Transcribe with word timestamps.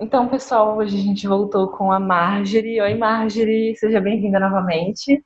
Então, 0.00 0.28
pessoal, 0.28 0.76
hoje 0.76 0.96
a 0.96 1.02
gente 1.02 1.26
voltou 1.26 1.66
com 1.68 1.90
a 1.90 1.98
Marjorie. 1.98 2.80
Oi, 2.80 2.94
Marjorie, 2.94 3.76
seja 3.76 4.00
bem-vinda 4.00 4.38
novamente. 4.38 5.24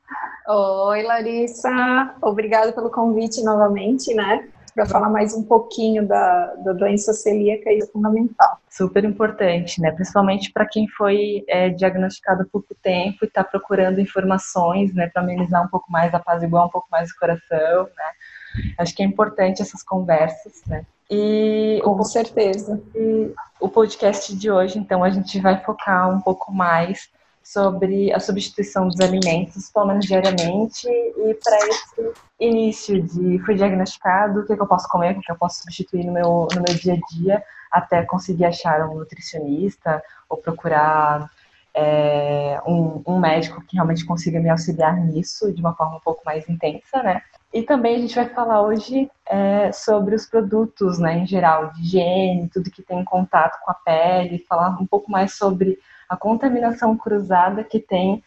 Oi, 0.49 1.03
Larissa. 1.03 2.15
Obrigada 2.23 2.73
pelo 2.73 2.91
convite 2.91 3.43
novamente, 3.43 4.15
né? 4.15 4.49
Para 4.75 4.87
falar 4.87 5.11
mais 5.11 5.35
um 5.35 5.43
pouquinho 5.43 6.09
da, 6.09 6.55
da 6.65 6.73
doença 6.73 7.13
celíaca, 7.13 7.71
isso 7.71 7.89
é 7.89 7.93
fundamental. 7.93 8.57
Super 8.71 9.05
importante, 9.05 9.79
né? 9.79 9.91
Principalmente 9.91 10.51
para 10.51 10.65
quem 10.65 10.89
foi 10.89 11.45
é, 11.49 11.69
diagnosticado 11.69 12.41
há 12.41 12.47
pouco 12.51 12.75
tempo 12.83 13.19
e 13.23 13.27
está 13.27 13.45
procurando 13.45 14.01
informações, 14.01 14.95
né? 14.95 15.11
Para 15.13 15.21
amenizar 15.21 15.63
um 15.63 15.69
pouco 15.69 15.93
mais, 15.93 16.15
apaziguar 16.15 16.65
um 16.65 16.71
pouco 16.71 16.89
mais 16.91 17.11
o 17.11 17.19
coração, 17.19 17.85
né? 17.85 18.73
Acho 18.79 18.95
que 18.95 19.03
é 19.03 19.07
importante 19.07 19.61
essas 19.61 19.83
conversas, 19.83 20.63
né? 20.67 20.87
E 21.15 21.79
Com 21.85 22.01
o, 22.01 22.05
certeza. 22.05 22.83
E 22.95 23.35
o 23.61 23.69
podcast 23.69 24.35
de 24.35 24.51
hoje, 24.51 24.79
então, 24.79 25.05
a 25.05 25.11
gente 25.11 25.39
vai 25.39 25.63
focar 25.63 26.09
um 26.09 26.19
pouco 26.23 26.51
mais 26.51 27.11
sobre 27.45 28.11
a 28.15 28.19
substituição 28.19 28.89
dos 28.89 28.99
alimentos, 28.99 29.69
pelo 29.69 29.89
menos 29.89 30.07
diariamente, 30.07 30.89
e 30.89 31.35
para 31.35 31.59
esse 31.69 32.13
início 32.41 33.03
de 33.03 33.39
fui 33.41 33.57
diagnosticado, 33.57 34.41
o 34.41 34.47
que, 34.47 34.55
é 34.55 34.57
que 34.57 34.63
eu 34.63 34.67
posso 34.67 34.89
comer, 34.89 35.11
o 35.11 35.15
que, 35.15 35.21
é 35.21 35.23
que 35.25 35.33
eu 35.33 35.37
posso 35.37 35.61
substituir 35.61 36.05
no 36.07 36.13
meu, 36.13 36.49
no 36.55 36.63
meu 36.67 36.75
dia 36.77 36.95
a 36.95 37.15
dia, 37.15 37.45
até 37.71 38.03
conseguir 38.05 38.47
achar 38.47 38.89
um 38.89 38.95
nutricionista 38.95 40.03
ou 40.31 40.39
procurar 40.39 41.29
é, 41.75 42.61
um, 42.67 43.03
um 43.07 43.19
médico 43.19 43.63
que 43.63 43.77
realmente 43.77 44.05
consiga 44.05 44.41
me 44.41 44.51
auxiliar 44.51 44.97
nisso 44.97 45.53
de 45.53 45.61
uma 45.61 45.75
forma 45.75 45.97
um 45.97 46.01
pouco 46.01 46.23
mais 46.25 46.49
intensa, 46.49 47.03
né? 47.03 47.23
E 47.53 47.63
também 47.63 47.97
a 47.97 47.99
gente 47.99 48.15
vai 48.15 48.29
falar 48.29 48.63
hoje 48.63 49.11
é, 49.27 49.71
sobre 49.73 50.15
os 50.15 50.25
produtos, 50.25 50.99
né, 50.99 51.19
em 51.19 51.27
geral, 51.27 51.71
de 51.73 51.83
higiene, 51.83 52.49
tudo 52.49 52.71
que 52.71 52.83
tem 52.83 53.05
contato 53.05 53.59
com 53.63 53.71
a 53.71 53.75
pele, 53.75 54.45
falar 54.49 54.71
um 54.81 54.87
pouco 54.87 55.11
mais 55.11 55.35
sobre 55.35 55.79
a 56.09 56.17
contaminação 56.17 56.97
cruzada 56.97 57.63
que 57.63 57.79
tem 57.79 58.25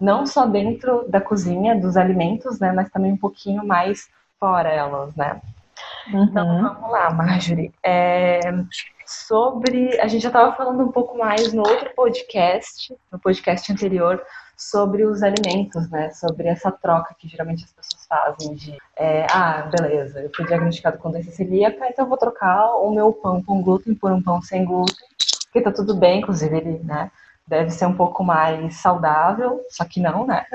não 0.00 0.26
só 0.26 0.44
dentro 0.44 1.08
da 1.08 1.20
cozinha, 1.20 1.78
dos 1.78 1.96
alimentos, 1.96 2.58
né, 2.58 2.72
mas 2.72 2.90
também 2.90 3.12
um 3.12 3.16
pouquinho 3.16 3.64
mais 3.64 4.08
fora 4.40 4.68
elas, 4.68 5.14
né. 5.14 5.40
Uhum. 6.12 6.24
Então 6.24 6.62
vamos 6.62 6.90
lá, 6.90 7.10
Marjorie. 7.10 7.72
É, 7.82 8.40
sobre. 9.06 9.98
A 10.00 10.06
gente 10.06 10.22
já 10.22 10.28
estava 10.28 10.54
falando 10.54 10.82
um 10.82 10.92
pouco 10.92 11.16
mais 11.16 11.52
no 11.52 11.62
outro 11.66 11.90
podcast, 11.94 12.94
no 13.12 13.18
podcast 13.18 13.72
anterior, 13.72 14.22
sobre 14.56 15.04
os 15.04 15.22
alimentos, 15.22 15.88
né? 15.90 16.10
Sobre 16.10 16.48
essa 16.48 16.70
troca 16.70 17.14
que 17.18 17.28
geralmente 17.28 17.64
as 17.64 17.72
pessoas 17.72 18.06
fazem 18.06 18.54
de 18.54 18.78
é, 18.96 19.26
ah, 19.30 19.62
beleza, 19.62 20.20
eu 20.20 20.30
fui 20.34 20.46
diagnosticado 20.46 20.98
com 20.98 21.10
doença 21.10 21.30
celíaca, 21.32 21.86
então 21.88 22.04
eu 22.04 22.08
vou 22.08 22.18
trocar 22.18 22.76
o 22.76 22.90
meu 22.92 23.12
pão 23.12 23.42
com 23.42 23.62
glúten 23.62 23.94
por 23.94 24.12
um 24.12 24.22
pão 24.22 24.40
sem 24.40 24.64
glúten, 24.64 25.06
que 25.52 25.60
tá 25.60 25.72
tudo 25.72 25.94
bem, 25.94 26.20
inclusive 26.20 26.56
ele, 26.56 26.78
né? 26.84 27.10
Deve 27.46 27.70
ser 27.70 27.84
um 27.84 27.94
pouco 27.94 28.24
mais 28.24 28.76
saudável, 28.76 29.60
só 29.68 29.84
que 29.84 30.00
não, 30.00 30.26
né? 30.26 30.46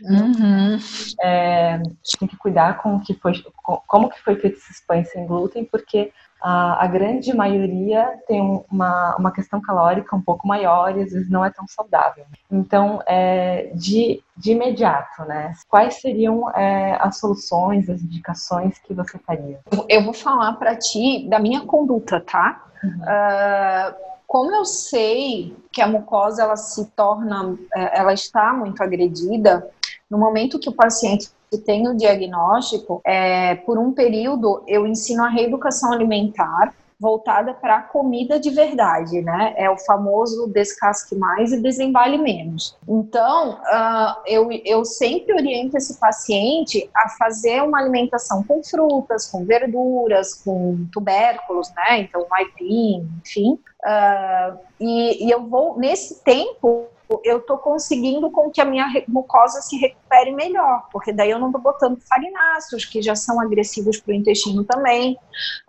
Uhum. 0.00 0.78
É, 1.20 1.78
tem 2.18 2.26
que 2.26 2.36
cuidar 2.38 2.78
com 2.78 2.96
o 2.96 3.00
que 3.00 3.12
foi, 3.14 3.34
com, 3.62 3.82
como 3.86 4.08
que 4.08 4.22
foi 4.22 4.36
feito 4.36 4.56
esses 4.56 4.80
pães 4.80 5.10
sem 5.10 5.26
glúten, 5.26 5.64
porque 5.64 6.12
a, 6.40 6.84
a 6.84 6.86
grande 6.86 7.34
maioria 7.34 8.18
tem 8.26 8.40
uma, 8.70 9.16
uma 9.16 9.30
questão 9.32 9.60
calórica 9.60 10.14
um 10.14 10.20
pouco 10.20 10.46
maior 10.46 10.96
e 10.96 11.02
às 11.02 11.12
vezes 11.12 11.30
não 11.30 11.44
é 11.44 11.50
tão 11.50 11.66
saudável. 11.66 12.24
Então, 12.50 13.02
é, 13.06 13.70
de, 13.74 14.22
de 14.36 14.52
imediato, 14.52 15.24
né? 15.24 15.52
Quais 15.68 16.00
seriam 16.00 16.50
é, 16.50 16.96
as 17.00 17.18
soluções, 17.18 17.88
as 17.88 18.02
indicações 18.02 18.78
que 18.78 18.94
você 18.94 19.18
faria? 19.18 19.60
Eu 19.88 20.04
vou 20.04 20.14
falar 20.14 20.52
para 20.54 20.76
ti 20.76 21.26
da 21.28 21.38
minha 21.38 21.62
conduta, 21.62 22.20
tá? 22.20 22.62
Uhum. 22.84 22.90
Uh, 22.90 24.06
como 24.26 24.54
eu 24.54 24.64
sei 24.64 25.56
que 25.72 25.80
a 25.80 25.86
mucosa 25.86 26.42
ela 26.42 26.56
se 26.56 26.84
torna, 26.90 27.56
é, 27.74 27.98
ela 27.98 28.12
está 28.12 28.52
muito 28.52 28.82
agredida, 28.82 29.68
no 30.10 30.18
momento 30.18 30.58
que 30.58 30.68
o 30.68 30.74
paciente 30.74 31.30
que 31.50 31.58
tem 31.58 31.88
o 31.88 31.96
diagnóstico, 31.96 33.00
é, 33.04 33.54
por 33.54 33.78
um 33.78 33.92
período 33.92 34.62
eu 34.66 34.86
ensino 34.86 35.24
a 35.24 35.28
reeducação 35.28 35.92
alimentar 35.92 36.74
voltada 36.98 37.52
para 37.52 37.76
a 37.76 37.82
comida 37.82 38.40
de 38.40 38.50
verdade, 38.50 39.20
né? 39.20 39.54
É 39.56 39.68
o 39.68 39.76
famoso 39.76 40.48
descasque 40.48 41.14
mais 41.14 41.52
e 41.52 41.60
desembale 41.60 42.16
menos. 42.16 42.76
Então, 42.88 43.50
uh, 43.52 44.22
eu, 44.26 44.48
eu 44.64 44.84
sempre 44.84 45.34
oriento 45.34 45.76
esse 45.76 45.98
paciente 46.00 46.88
a 46.96 47.10
fazer 47.10 47.62
uma 47.62 47.80
alimentação 47.80 48.42
com 48.42 48.62
frutas, 48.62 49.26
com 49.26 49.44
verduras, 49.44 50.34
com 50.42 50.86
tubérculos, 50.90 51.70
né? 51.74 52.00
Então, 52.00 52.26
aipim, 52.32 53.06
enfim. 53.20 53.58
Uh, 53.84 54.58
e, 54.80 55.26
e 55.26 55.30
eu 55.30 55.46
vou, 55.46 55.78
nesse 55.78 56.22
tempo, 56.24 56.86
eu 57.24 57.38
estou 57.38 57.58
conseguindo 57.58 58.30
com 58.30 58.50
que 58.50 58.60
a 58.60 58.64
minha 58.64 58.86
mucosa 59.06 59.60
se 59.60 59.76
recupere 59.76 60.32
melhor, 60.32 60.88
porque 60.90 61.12
daí 61.12 61.30
eu 61.30 61.38
não 61.38 61.48
estou 61.48 61.60
botando 61.60 62.00
farináceos, 62.00 62.84
que 62.84 63.00
já 63.00 63.14
são 63.14 63.40
agressivos 63.40 64.00
para 64.00 64.12
o 64.12 64.14
intestino 64.14 64.64
também. 64.64 65.16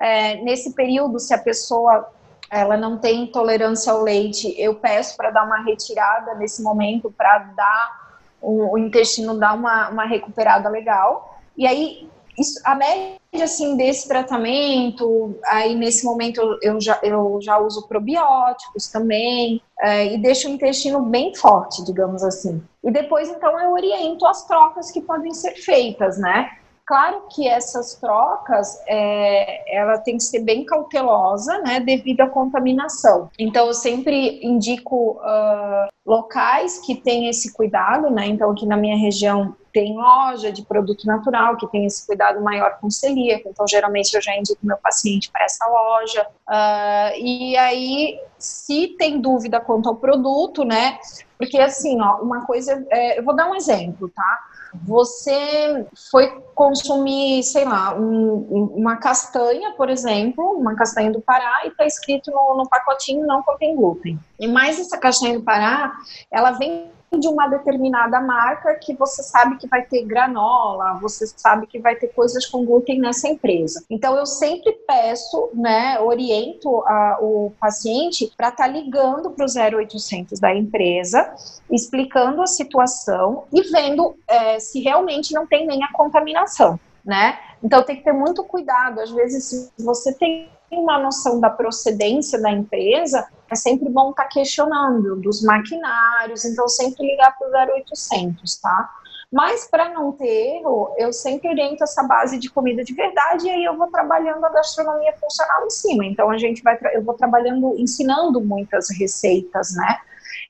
É, 0.01 0.35
nesse 0.41 0.73
período, 0.73 1.19
se 1.19 1.33
a 1.33 1.37
pessoa 1.37 2.09
ela 2.49 2.77
não 2.77 2.97
tem 2.97 3.23
intolerância 3.23 3.91
ao 3.91 4.01
leite, 4.01 4.53
eu 4.57 4.75
peço 4.75 5.15
para 5.17 5.29
dar 5.29 5.45
uma 5.45 5.63
retirada 5.63 6.33
nesse 6.35 6.63
momento, 6.63 7.13
para 7.15 7.39
dar 7.39 8.07
o, 8.41 8.73
o, 8.73 8.77
intestino 8.77 9.37
dar 9.37 9.53
uma, 9.53 9.89
uma 9.89 10.05
recuperada 10.05 10.69
legal. 10.69 11.39
E 11.57 11.67
aí, 11.67 12.09
isso, 12.37 12.59
a 12.63 12.75
média 12.75 13.17
assim 13.41 13.75
desse 13.75 14.07
tratamento, 14.07 15.35
aí 15.45 15.75
nesse 15.75 16.05
momento 16.05 16.57
eu 16.61 16.79
já, 16.79 16.99
eu 17.01 17.39
já 17.41 17.57
uso 17.57 17.87
probióticos 17.87 18.87
também, 18.87 19.61
é, 19.79 20.13
e 20.13 20.17
deixo 20.17 20.47
o 20.47 20.51
intestino 20.51 21.01
bem 21.01 21.33
forte, 21.35 21.83
digamos 21.83 22.23
assim. 22.23 22.61
E 22.83 22.91
depois, 22.91 23.29
então, 23.29 23.59
eu 23.59 23.71
oriento 23.71 24.25
as 24.25 24.45
trocas 24.47 24.91
que 24.91 25.01
podem 25.01 25.33
ser 25.33 25.55
feitas, 25.55 26.17
né? 26.17 26.57
Claro 26.87 27.23
que 27.29 27.45
essas 27.45 27.95
trocas, 27.95 28.81
é, 28.87 29.77
ela 29.77 29.97
tem 29.97 30.15
que 30.15 30.23
ser 30.23 30.39
bem 30.39 30.63
cautelosa, 30.63 31.57
né, 31.59 31.81
devido 31.81 32.21
à 32.21 32.29
contaminação. 32.29 33.29
Então, 33.37 33.67
eu 33.67 33.73
sempre 33.73 34.39
indico 34.41 35.19
uh, 35.19 35.89
locais 36.05 36.79
que 36.79 36.95
têm 36.95 37.27
esse 37.27 37.51
cuidado, 37.51 38.09
né, 38.09 38.27
então 38.27 38.51
aqui 38.51 38.65
na 38.65 38.77
minha 38.77 38.95
região 38.95 39.53
tem 39.73 39.97
loja 39.97 40.49
de 40.49 40.63
produto 40.63 41.05
natural 41.05 41.57
que 41.57 41.67
tem 41.67 41.85
esse 41.85 42.07
cuidado 42.07 42.41
maior 42.41 42.79
com 42.79 42.89
celíaco, 42.89 43.49
então 43.49 43.67
geralmente 43.67 44.13
eu 44.13 44.21
já 44.21 44.33
indico 44.37 44.65
meu 44.65 44.77
paciente 44.77 45.29
para 45.29 45.43
essa 45.43 45.67
loja. 45.67 46.25
Uh, 46.47 47.19
e 47.19 47.57
aí, 47.57 48.17
se 48.39 48.95
tem 48.97 49.19
dúvida 49.19 49.59
quanto 49.59 49.89
ao 49.89 49.95
produto, 49.97 50.63
né, 50.63 50.99
porque 51.37 51.59
assim, 51.59 52.01
ó, 52.01 52.21
uma 52.21 52.45
coisa, 52.45 52.81
é, 52.89 53.19
eu 53.19 53.25
vou 53.25 53.35
dar 53.35 53.49
um 53.49 53.55
exemplo, 53.55 54.09
tá? 54.09 54.39
Você 54.85 55.87
foi 56.11 56.41
consumir, 56.53 57.43
sei 57.43 57.65
lá, 57.65 57.95
um, 57.95 58.73
uma 58.75 58.97
castanha, 58.97 59.73
por 59.73 59.89
exemplo, 59.89 60.43
uma 60.57 60.75
castanha 60.75 61.11
do 61.11 61.21
Pará, 61.21 61.61
e 61.65 61.69
está 61.69 61.85
escrito 61.85 62.31
no, 62.31 62.57
no 62.57 62.69
pacotinho 62.69 63.25
não 63.25 63.43
contém 63.43 63.75
glúten. 63.75 64.19
E 64.39 64.47
mais 64.47 64.79
essa 64.79 64.97
castanha 64.97 65.37
do 65.37 65.43
Pará, 65.43 65.93
ela 66.31 66.51
vem 66.51 66.91
de 67.15 67.27
uma 67.27 67.47
determinada 67.47 68.19
marca 68.19 68.75
que 68.75 68.93
você 68.93 69.23
sabe 69.23 69.57
que 69.57 69.67
vai 69.67 69.83
ter 69.83 70.03
granola, 70.03 70.99
você 71.01 71.25
sabe 71.25 71.65
que 71.65 71.79
vai 71.79 71.95
ter 71.95 72.07
coisas 72.09 72.45
com 72.45 72.65
glúten 72.65 72.99
nessa 72.99 73.29
empresa. 73.29 73.83
Então 73.89 74.15
eu 74.15 74.25
sempre 74.25 74.73
peço, 74.85 75.49
né, 75.53 75.99
oriento 75.99 76.81
a, 76.85 77.17
o 77.21 77.53
paciente 77.59 78.31
para 78.35 78.49
estar 78.49 78.65
tá 78.65 78.69
ligando 78.69 79.31
para 79.31 79.45
o 79.45 79.77
0800 79.77 80.39
da 80.39 80.53
empresa, 80.53 81.33
explicando 81.71 82.41
a 82.41 82.47
situação 82.47 83.45
e 83.53 83.61
vendo 83.63 84.15
é, 84.27 84.59
se 84.59 84.81
realmente 84.81 85.33
não 85.33 85.47
tem 85.47 85.65
nem 85.65 85.83
a 85.83 85.93
contaminação, 85.93 86.79
né? 87.05 87.39
Então 87.63 87.83
tem 87.83 87.95
que 87.95 88.03
ter 88.03 88.13
muito 88.13 88.43
cuidado. 88.43 88.99
Às 88.99 89.11
vezes, 89.11 89.45
se 89.45 89.83
você 89.83 90.13
tem 90.13 90.49
uma 90.71 90.99
noção 90.99 91.39
da 91.39 91.49
procedência 91.49 92.41
da 92.41 92.51
empresa, 92.51 93.27
é 93.49 93.55
sempre 93.55 93.89
bom 93.89 94.11
estar 94.11 94.23
tá 94.23 94.29
questionando 94.29 95.15
dos 95.17 95.41
maquinários, 95.41 96.43
então 96.45 96.67
sempre 96.67 97.05
ligar 97.05 97.37
para 97.37 97.47
o 97.47 97.81
0800, 97.85 98.57
tá? 98.57 98.89
Mas 99.31 99.67
para 99.69 99.89
não 99.89 100.13
ter 100.13 100.57
erro, 100.57 100.93
eu 100.97 101.11
sempre 101.11 101.49
oriento 101.49 101.83
essa 101.83 102.03
base 102.03 102.37
de 102.37 102.49
comida 102.49 102.83
de 102.83 102.93
verdade 102.93 103.45
e 103.45 103.49
aí 103.49 103.63
eu 103.63 103.75
vou 103.75 103.87
trabalhando 103.87 104.45
a 104.45 104.49
gastronomia 104.49 105.13
funcional 105.19 105.65
em 105.65 105.69
cima. 105.69 106.05
Então 106.05 106.29
a 106.29 106.37
gente 106.37 106.63
vai, 106.63 106.77
eu 106.93 107.03
vou 107.03 107.13
trabalhando, 107.13 107.75
ensinando 107.77 108.39
muitas 108.39 108.89
receitas, 108.97 109.75
né? 109.75 109.97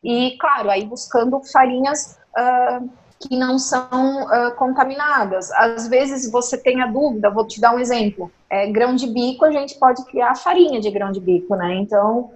E 0.04 0.38
claro, 0.40 0.70
aí 0.70 0.86
buscando 0.86 1.42
farinhas 1.42 2.20
uh, 2.38 2.88
que 3.20 3.36
não 3.36 3.58
são 3.58 4.24
uh, 4.24 4.56
contaminadas. 4.56 5.52
Às 5.52 5.88
vezes 5.88 6.32
você 6.32 6.58
tem 6.58 6.82
a 6.82 6.88
dúvida, 6.88 7.30
vou 7.30 7.48
te 7.48 7.60
dar 7.60 7.76
um 7.76 7.80
exemplo. 7.80 8.32
É, 8.50 8.68
grão 8.72 8.96
de 8.96 9.08
bico, 9.08 9.44
a 9.44 9.52
gente 9.52 9.76
pode 9.80 10.06
criar 10.06 10.36
farinha 10.36 10.80
de 10.80 10.90
grão 10.92 11.12
de 11.12 11.20
bico, 11.20 11.56
né? 11.56 11.76
Então, 11.76 12.32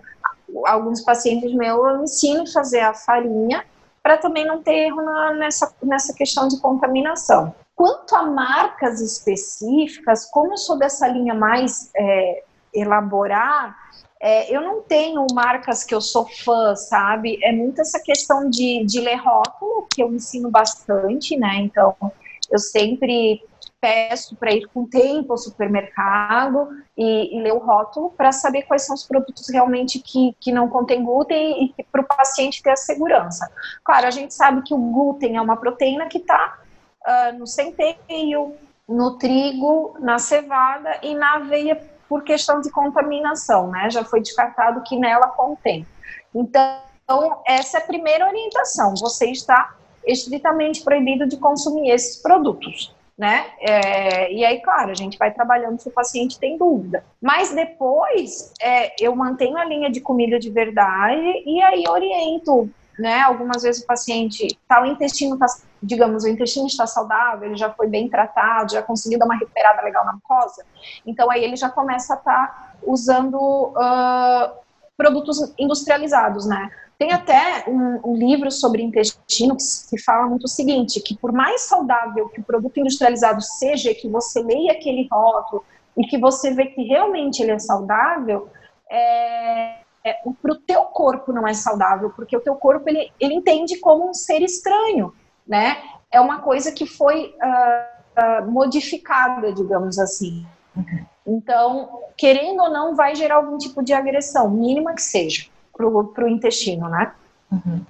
alguns 0.65 1.01
pacientes 1.01 1.53
meus 1.53 1.79
eu 1.79 2.03
ensino 2.03 2.43
a 2.43 2.47
fazer 2.47 2.81
a 2.81 2.93
farinha 2.93 3.63
para 4.03 4.17
também 4.17 4.45
não 4.45 4.61
ter 4.61 4.87
erro 4.87 5.01
na, 5.01 5.33
nessa, 5.33 5.73
nessa 5.81 6.13
questão 6.13 6.47
de 6.47 6.59
contaminação. 6.59 7.53
Quanto 7.75 8.15
a 8.15 8.23
marcas 8.23 8.99
específicas, 8.99 10.25
como 10.25 10.53
eu 10.53 10.57
sou 10.57 10.77
dessa 10.77 11.07
linha 11.07 11.33
mais 11.33 11.89
é, 11.95 12.43
elaborar, 12.73 13.75
É, 14.23 14.55
eu 14.55 14.61
não 14.61 14.83
tenho 14.83 15.25
marcas 15.33 15.83
que 15.83 15.95
eu 15.95 15.99
sou 15.99 16.27
fã, 16.27 16.75
sabe? 16.75 17.39
É 17.41 17.51
muito 17.51 17.81
essa 17.81 17.99
questão 17.99 18.47
de, 18.47 18.85
de 18.85 18.99
ler 18.99 19.15
rótulo, 19.15 19.87
que 19.91 20.03
eu 20.03 20.13
ensino 20.13 20.51
bastante, 20.51 21.35
né? 21.35 21.55
Então, 21.55 21.95
eu 22.51 22.59
sempre 22.59 23.43
peço 23.81 24.35
para 24.35 24.53
ir 24.53 24.67
com 24.67 24.85
tempo 24.85 25.33
ao 25.33 25.37
supermercado 25.39 26.69
e, 26.95 27.35
e 27.35 27.41
ler 27.41 27.53
o 27.53 27.57
rótulo 27.57 28.11
para 28.11 28.31
saber 28.31 28.61
quais 28.61 28.83
são 28.83 28.93
os 28.93 29.07
produtos 29.07 29.49
realmente 29.49 29.97
que, 29.97 30.35
que 30.39 30.51
não 30.51 30.69
contêm 30.69 31.03
glúten 31.03 31.73
e 31.75 31.83
para 31.83 32.01
o 32.01 32.05
paciente 32.05 32.61
ter 32.61 32.69
a 32.69 32.75
segurança. 32.75 33.51
Claro, 33.83 34.05
a 34.05 34.11
gente 34.11 34.35
sabe 34.35 34.61
que 34.61 34.73
o 34.75 34.77
glúten 34.77 35.35
é 35.35 35.41
uma 35.41 35.57
proteína 35.57 36.05
que 36.05 36.19
está 36.19 36.59
uh, 36.59 37.09
ah, 37.09 37.31
no 37.31 37.47
centeio, 37.47 38.53
no 38.87 39.17
trigo, 39.17 39.97
na 39.99 40.19
cevada 40.19 40.99
e 41.01 41.15
na 41.15 41.37
aveia 41.37 41.75
por 42.11 42.25
questão 42.25 42.59
de 42.59 42.69
contaminação, 42.69 43.71
né? 43.71 43.89
Já 43.89 44.03
foi 44.03 44.19
descartado 44.19 44.83
que 44.83 44.97
nela 44.97 45.27
contém. 45.27 45.87
Então, 46.35 46.81
essa 47.47 47.77
é 47.77 47.81
a 47.81 47.85
primeira 47.85 48.27
orientação. 48.27 48.93
Você 48.97 49.31
está 49.31 49.73
estritamente 50.05 50.83
proibido 50.83 51.25
de 51.25 51.37
consumir 51.37 51.89
esses 51.89 52.21
produtos 52.21 52.93
né? 53.21 53.45
É, 53.59 54.33
e 54.33 54.43
aí, 54.43 54.59
claro, 54.61 54.89
a 54.89 54.95
gente 54.95 55.15
vai 55.15 55.31
trabalhando 55.31 55.79
se 55.79 55.87
o 55.87 55.91
paciente 55.91 56.39
tem 56.39 56.57
dúvida. 56.57 57.03
Mas 57.21 57.53
depois, 57.53 58.51
é, 58.59 58.95
eu 58.99 59.15
mantenho 59.15 59.57
a 59.57 59.63
linha 59.63 59.91
de 59.91 60.01
comida 60.01 60.39
de 60.39 60.49
verdade 60.49 61.43
e 61.45 61.61
aí 61.61 61.83
oriento, 61.87 62.67
né? 62.97 63.21
Algumas 63.21 63.63
vezes 63.63 63.83
o 63.83 63.87
paciente, 63.87 64.57
tá, 64.67 64.81
o 64.81 64.85
intestino 64.85 65.37
tá, 65.37 65.45
digamos, 65.81 66.23
o 66.23 66.27
intestino 66.27 66.67
está 66.67 66.85
saudável, 66.85 67.47
ele 67.47 67.57
já 67.57 67.71
foi 67.71 67.87
bem 67.87 68.09
tratado, 68.09 68.73
já 68.73 68.81
conseguiu 68.81 69.19
dar 69.19 69.25
uma 69.25 69.35
recuperada 69.35 69.81
legal 69.81 70.05
na 70.05 70.13
mucosa, 70.13 70.63
então 71.05 71.29
aí 71.31 71.43
ele 71.43 71.55
já 71.55 71.69
começa 71.69 72.13
a 72.13 72.17
estar 72.17 72.47
tá 72.47 72.73
usando 72.83 73.37
uh, 73.37 74.61
produtos 74.97 75.53
industrializados, 75.57 76.45
né? 76.45 76.69
Tem 76.97 77.11
até 77.11 77.63
um, 77.67 78.11
um, 78.11 78.15
livro 78.15 78.51
sobre 78.51 78.83
intestino 78.83 79.57
que 79.89 79.99
fala 79.99 80.27
muito 80.27 80.43
o 80.43 80.47
seguinte, 80.47 81.01
que 81.01 81.17
por 81.17 81.31
mais 81.31 81.61
saudável 81.61 82.29
que 82.29 82.39
o 82.39 82.43
produto 82.43 82.79
industrializado 82.79 83.41
seja, 83.41 83.91
que 83.95 84.07
você 84.07 84.39
leia 84.43 84.73
aquele 84.73 85.07
rótulo 85.11 85.65
e 85.97 86.05
que 86.05 86.19
você 86.19 86.53
vê 86.53 86.67
que 86.67 86.83
realmente 86.83 87.41
ele 87.41 87.53
é 87.53 87.57
saudável, 87.57 88.49
é, 88.91 89.80
é, 90.03 90.13
para 90.41 90.51
o 90.51 90.55
teu 90.55 90.83
corpo 90.85 91.31
não 91.31 91.47
é 91.47 91.53
saudável, 91.53 92.09
porque 92.11 92.35
o 92.35 92.41
teu 92.41 92.55
corpo 92.55 92.89
ele, 92.89 93.11
ele 93.19 93.33
entende 93.33 93.77
como 93.79 94.09
um 94.09 94.13
ser 94.13 94.41
estranho, 94.41 95.13
né? 95.47 95.77
É 96.11 96.19
uma 96.19 96.39
coisa 96.39 96.71
que 96.71 96.85
foi 96.85 97.35
uh, 97.41 98.41
uh, 98.41 98.51
modificada, 98.51 99.53
digamos 99.53 99.97
assim. 99.99 100.45
Então, 101.25 102.01
querendo 102.17 102.63
ou 102.63 102.69
não, 102.69 102.95
vai 102.95 103.15
gerar 103.15 103.35
algum 103.35 103.57
tipo 103.57 103.83
de 103.83 103.93
agressão, 103.93 104.49
mínima 104.49 104.93
que 104.93 105.01
seja 105.01 105.45
para 105.73 106.25
o 106.25 106.27
intestino, 106.27 106.89
né? 106.89 107.13
Uhum. 107.51 107.81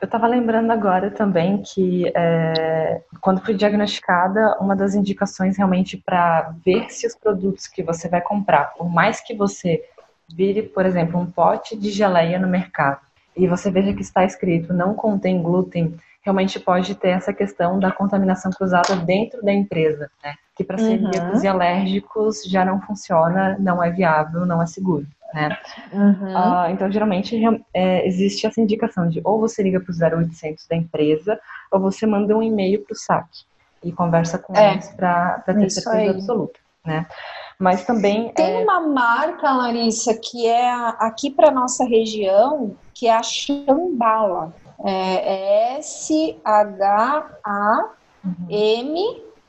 Eu 0.00 0.06
estava 0.06 0.26
lembrando 0.26 0.70
agora 0.70 1.10
também 1.10 1.62
que 1.62 2.10
é, 2.14 3.02
quando 3.20 3.44
fui 3.44 3.54
diagnosticada, 3.54 4.56
uma 4.58 4.74
das 4.74 4.94
indicações 4.94 5.58
realmente 5.58 5.98
para 5.98 6.54
ver 6.64 6.88
se 6.90 7.06
os 7.06 7.14
produtos 7.14 7.66
que 7.66 7.82
você 7.82 8.08
vai 8.08 8.22
comprar, 8.22 8.72
por 8.74 8.88
mais 8.88 9.20
que 9.20 9.34
você 9.34 9.84
vire, 10.34 10.62
por 10.62 10.86
exemplo, 10.86 11.20
um 11.20 11.26
pote 11.26 11.76
de 11.76 11.90
geleia 11.90 12.38
no 12.38 12.48
mercado 12.48 13.00
e 13.36 13.46
você 13.46 13.70
veja 13.70 13.94
que 13.94 14.02
está 14.02 14.24
escrito 14.24 14.72
não 14.74 14.94
contém 14.94 15.42
glúten, 15.42 15.94
realmente 16.22 16.58
pode 16.58 16.94
ter 16.94 17.10
essa 17.10 17.32
questão 17.32 17.78
da 17.78 17.90
contaminação 17.90 18.50
cruzada 18.50 18.96
dentro 18.96 19.42
da 19.42 19.52
empresa, 19.52 20.10
né? 20.22 20.34
Que 20.54 20.64
para 20.64 20.76
celíacos 20.76 21.38
uhum. 21.38 21.44
e 21.44 21.48
alérgicos 21.48 22.42
já 22.44 22.64
não 22.64 22.80
funciona, 22.82 23.56
não 23.58 23.82
é 23.82 23.90
viável, 23.90 24.44
não 24.44 24.60
é 24.60 24.66
seguro 24.66 25.06
né? 25.32 25.56
Uhum. 25.92 26.34
Uh, 26.34 26.70
então, 26.70 26.90
geralmente, 26.90 27.40
é, 27.72 28.06
existe 28.06 28.46
essa 28.46 28.60
indicação 28.60 29.08
de 29.08 29.20
ou 29.24 29.40
você 29.40 29.62
liga 29.62 29.80
para 29.80 29.92
o 29.92 30.22
0800 30.22 30.66
da 30.66 30.76
empresa, 30.76 31.38
ou 31.70 31.80
você 31.80 32.06
manda 32.06 32.36
um 32.36 32.42
e-mail 32.42 32.84
para 32.84 32.92
o 32.92 32.96
SAC 32.96 33.28
e 33.82 33.92
conversa 33.92 34.38
com 34.38 34.56
é. 34.56 34.72
eles 34.72 34.88
para 34.90 35.42
ter 35.46 35.70
certeza 35.70 35.92
aí. 35.92 36.08
absoluta, 36.08 36.58
né? 36.84 37.06
Mas 37.60 37.84
também... 37.84 38.32
Tem 38.32 38.62
é... 38.62 38.62
uma 38.62 38.80
marca, 38.80 39.52
Larissa, 39.52 40.14
que 40.14 40.46
é 40.46 40.72
aqui 40.98 41.30
para 41.30 41.50
nossa 41.50 41.84
região, 41.84 42.74
que 42.94 43.06
é 43.06 43.14
a 43.14 43.22
Chambala. 43.22 44.54
É 44.82 45.76
S-H-A-M... 45.78 46.40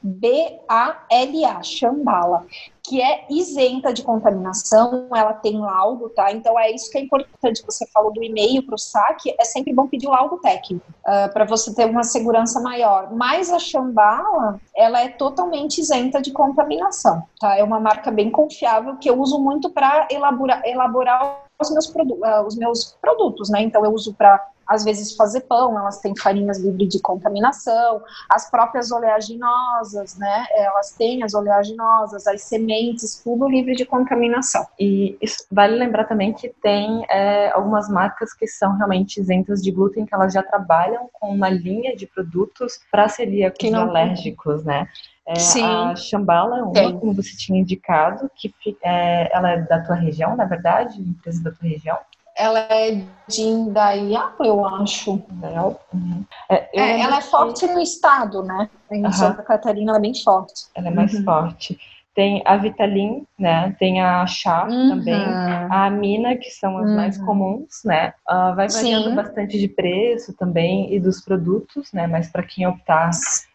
B-A-L-A, 0.03 1.61
Chambala, 1.63 2.45
que 2.83 3.01
é 3.01 3.25
isenta 3.29 3.93
de 3.93 4.03
contaminação, 4.03 5.07
ela 5.15 5.33
tem 5.33 5.59
laudo, 5.59 6.09
tá? 6.09 6.31
Então 6.31 6.59
é 6.59 6.71
isso 6.71 6.89
que 6.89 6.97
é 6.97 7.01
importante. 7.01 7.63
Você 7.65 7.85
falou 7.93 8.11
do 8.11 8.23
e-mail 8.23 8.65
para 8.65 8.75
o 8.75 8.77
saque, 8.77 9.35
é 9.39 9.45
sempre 9.45 9.73
bom 9.73 9.87
pedir 9.87 10.07
o 10.07 10.11
laudo 10.11 10.37
técnico, 10.39 10.83
uh, 10.89 11.25
ah, 11.25 11.29
para 11.31 11.45
você 11.45 11.73
ter 11.73 11.85
uma 11.85 12.03
segurança 12.03 12.59
maior. 12.59 13.13
Mas 13.13 13.51
a 13.51 13.59
Chambala, 13.59 14.59
ela 14.75 15.01
é 15.01 15.09
totalmente 15.09 15.79
isenta 15.79 16.21
de 16.21 16.31
contaminação, 16.31 17.23
tá? 17.39 17.55
É 17.55 17.63
uma 17.63 17.79
marca 17.79 18.09
bem 18.09 18.31
confiável 18.31 18.97
que 18.97 19.09
eu 19.09 19.19
uso 19.19 19.39
muito 19.39 19.69
para 19.69 20.07
elaborar, 20.09 20.61
elaborar 20.65 21.43
os 21.61 21.71
meus, 21.71 21.87
uh, 21.87 22.45
os 22.47 22.55
meus 22.55 22.97
produtos, 22.99 23.49
né? 23.49 23.61
Então 23.61 23.85
eu 23.85 23.93
uso 23.93 24.13
para 24.15 24.43
às 24.71 24.85
vezes 24.85 25.15
fazer 25.15 25.41
pão, 25.41 25.77
elas 25.77 25.99
têm 25.99 26.13
farinhas 26.17 26.57
livres 26.57 26.87
de 26.87 27.01
contaminação, 27.01 28.01
as 28.29 28.49
próprias 28.49 28.89
oleaginosas, 28.89 30.17
né? 30.17 30.45
Elas 30.55 30.91
têm 30.91 31.23
as 31.23 31.33
oleaginosas, 31.33 32.25
as 32.25 32.43
sementes, 32.43 33.21
tudo 33.21 33.49
livre 33.49 33.75
de 33.75 33.85
contaminação. 33.85 34.65
E 34.79 35.17
isso, 35.21 35.45
vale 35.51 35.75
lembrar 35.75 36.05
também 36.05 36.31
que 36.31 36.47
tem 36.61 37.05
é, 37.09 37.51
algumas 37.51 37.89
marcas 37.89 38.33
que 38.33 38.47
são 38.47 38.77
realmente 38.77 39.19
isentas 39.19 39.61
de 39.61 39.71
glúten, 39.71 40.05
que 40.05 40.15
elas 40.15 40.31
já 40.31 40.41
trabalham 40.41 41.09
com 41.11 41.29
uma 41.29 41.49
linha 41.49 41.93
de 41.93 42.07
produtos 42.07 42.79
para 42.89 43.09
celíacos 43.09 43.69
não... 43.69 43.81
alérgicos, 43.81 44.63
né? 44.63 44.87
É, 45.27 45.35
Sim. 45.35 45.63
A 45.63 45.95
Chambala 45.95 46.59
é 46.59 46.63
uma, 46.63 46.73
Tem. 46.73 46.97
como 46.97 47.13
você 47.13 47.35
tinha 47.35 47.59
indicado, 47.59 48.31
que 48.35 48.53
é, 48.81 49.35
ela 49.35 49.51
é 49.51 49.61
da 49.61 49.81
tua 49.81 49.95
região, 49.95 50.35
na 50.35 50.45
verdade, 50.45 50.99
empresa 51.01 51.43
da 51.43 51.51
tua 51.51 51.67
região. 51.67 51.97
Ela 52.41 52.59
é 52.61 53.03
de 53.27 53.41
Indaiapa, 53.41 54.43
eu 54.43 54.65
acho. 54.65 55.11
Uhum. 55.11 56.25
É, 56.49 56.69
eu 56.73 56.83
é, 56.83 57.01
ela 57.01 57.17
é 57.17 57.21
forte 57.21 57.67
que... 57.67 57.73
no 57.73 57.79
estado, 57.79 58.41
né? 58.41 58.67
Em 58.91 59.05
uhum. 59.05 59.11
Santa 59.11 59.43
Catarina 59.43 59.91
ela 59.91 59.99
é 59.99 60.01
bem 60.01 60.15
forte. 60.15 60.65
Ela 60.73 60.87
é 60.87 60.91
mais 60.91 61.13
uhum. 61.13 61.23
forte. 61.23 61.79
Tem 62.15 62.41
a 62.43 62.57
Vitalin, 62.57 63.25
né? 63.37 63.75
Tem 63.77 64.01
a 64.01 64.25
Chá 64.25 64.67
uhum. 64.67 64.89
também. 64.89 65.23
A 65.23 65.85
Amina, 65.85 66.35
que 66.35 66.49
são 66.49 66.79
as 66.79 66.89
mais 66.89 67.17
uhum. 67.19 67.25
comuns, 67.25 67.83
né? 67.85 68.13
Uh, 68.27 68.55
vai 68.55 68.67
variando 68.67 69.09
Sim. 69.09 69.15
bastante 69.15 69.59
de 69.59 69.67
preço 69.67 70.33
também 70.33 70.93
e 70.93 70.99
dos 70.99 71.21
produtos, 71.21 71.93
né? 71.93 72.07
Mas 72.07 72.27
para 72.27 72.43
quem 72.43 72.65
optar 72.65 73.11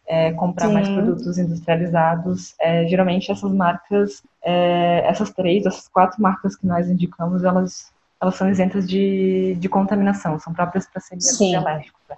é, 0.07 0.33
comprar 0.33 0.69
Sim. 0.69 0.75
mais 0.75 0.89
produtos 0.89 1.37
industrializados, 1.39 2.55
é, 2.61 2.87
geralmente 2.87 3.31
essas 3.33 3.53
marcas, 3.53 4.23
é, 4.45 5.03
essas 5.07 5.31
três, 5.31 5.67
essas 5.67 5.89
quatro 5.89 6.23
marcas 6.23 6.57
que 6.57 6.67
nós 6.67 6.89
indicamos, 6.89 7.43
elas 7.43 7.93
elas 8.21 8.35
são 8.37 8.49
isentas 8.49 8.89
de, 8.89 9.57
de 9.59 9.69
contaminação, 9.69 10.39
são 10.39 10.53
próprias 10.53 10.87
para 10.87 11.01
celíacos 11.01 11.55
alérgicos. 11.55 12.01
Né? 12.09 12.17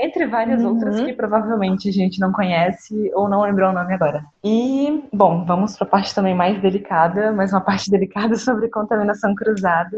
Entre 0.00 0.26
várias 0.26 0.62
uhum. 0.62 0.74
outras 0.74 1.00
que 1.00 1.12
provavelmente 1.12 1.88
a 1.88 1.92
gente 1.92 2.20
não 2.20 2.30
conhece 2.30 3.10
ou 3.14 3.28
não 3.28 3.42
lembrou 3.42 3.70
o 3.70 3.72
nome 3.72 3.92
agora. 3.92 4.24
E, 4.44 5.08
bom, 5.12 5.44
vamos 5.44 5.76
para 5.76 5.88
a 5.88 5.90
parte 5.90 6.14
também 6.14 6.34
mais 6.34 6.60
delicada, 6.62 7.32
mas 7.32 7.52
uma 7.52 7.60
parte 7.60 7.90
delicada 7.90 8.36
sobre 8.36 8.68
contaminação 8.68 9.34
cruzada 9.34 9.96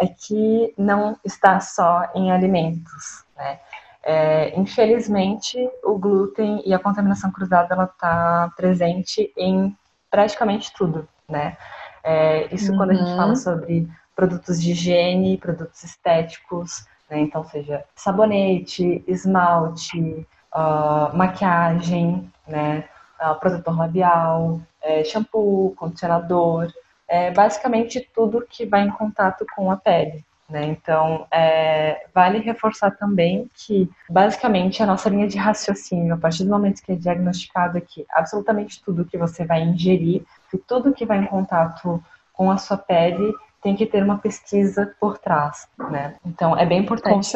é 0.00 0.06
que 0.06 0.72
não 0.78 1.18
está 1.22 1.60
só 1.60 2.08
em 2.14 2.32
alimentos, 2.32 3.24
né? 3.36 3.58
É, 4.04 4.58
infelizmente, 4.58 5.56
o 5.84 5.96
glúten 5.96 6.60
e 6.66 6.74
a 6.74 6.78
contaminação 6.78 7.30
cruzada 7.30 7.74
ela 7.74 7.84
está 7.84 8.50
presente 8.56 9.32
em 9.36 9.76
praticamente 10.10 10.72
tudo, 10.72 11.06
né? 11.28 11.56
É, 12.02 12.52
isso 12.52 12.72
uhum. 12.72 12.78
quando 12.78 12.90
a 12.90 12.94
gente 12.94 13.14
fala 13.14 13.28
uhum. 13.28 13.36
sobre 13.36 13.88
produtos 14.14 14.60
de 14.60 14.72
higiene, 14.72 15.38
produtos 15.38 15.82
estéticos, 15.84 16.84
né? 17.10 17.20
então 17.20 17.44
seja 17.44 17.84
sabonete, 17.94 19.02
esmalte, 19.06 20.26
uh, 20.54 21.16
maquiagem, 21.16 22.30
né? 22.46 22.84
Uh, 23.20 23.38
protetor 23.38 23.78
labial, 23.78 24.60
é, 24.82 25.04
shampoo, 25.04 25.74
condicionador, 25.76 26.72
é, 27.06 27.30
basicamente 27.30 28.08
tudo 28.14 28.44
que 28.48 28.66
vai 28.66 28.82
em 28.82 28.90
contato 28.90 29.46
com 29.54 29.70
a 29.70 29.76
pele. 29.76 30.24
Né? 30.48 30.64
Então, 30.66 31.26
é, 31.30 32.06
vale 32.12 32.38
reforçar 32.38 32.90
também 32.90 33.50
que, 33.54 33.88
basicamente, 34.10 34.82
a 34.82 34.86
nossa 34.86 35.08
linha 35.08 35.26
de 35.26 35.38
raciocínio, 35.38 36.14
a 36.14 36.18
partir 36.18 36.44
do 36.44 36.50
momento 36.50 36.82
que 36.82 36.92
é 36.92 36.94
diagnosticado 36.94 37.78
aqui, 37.78 38.04
absolutamente 38.10 38.82
tudo 38.82 39.04
que 39.04 39.16
você 39.16 39.46
vai 39.46 39.62
ingerir, 39.62 40.22
tudo 40.66 40.92
que 40.92 41.06
vai 41.06 41.18
em 41.18 41.26
contato 41.26 42.02
com 42.32 42.50
a 42.50 42.58
sua 42.58 42.76
pele 42.76 43.32
tem 43.62 43.76
que 43.76 43.86
ter 43.86 44.02
uma 44.02 44.18
pesquisa 44.18 44.92
por 45.00 45.18
trás, 45.18 45.68
né? 45.90 46.14
Então 46.26 46.56
é 46.56 46.66
bem 46.66 46.80
importante 46.80 47.32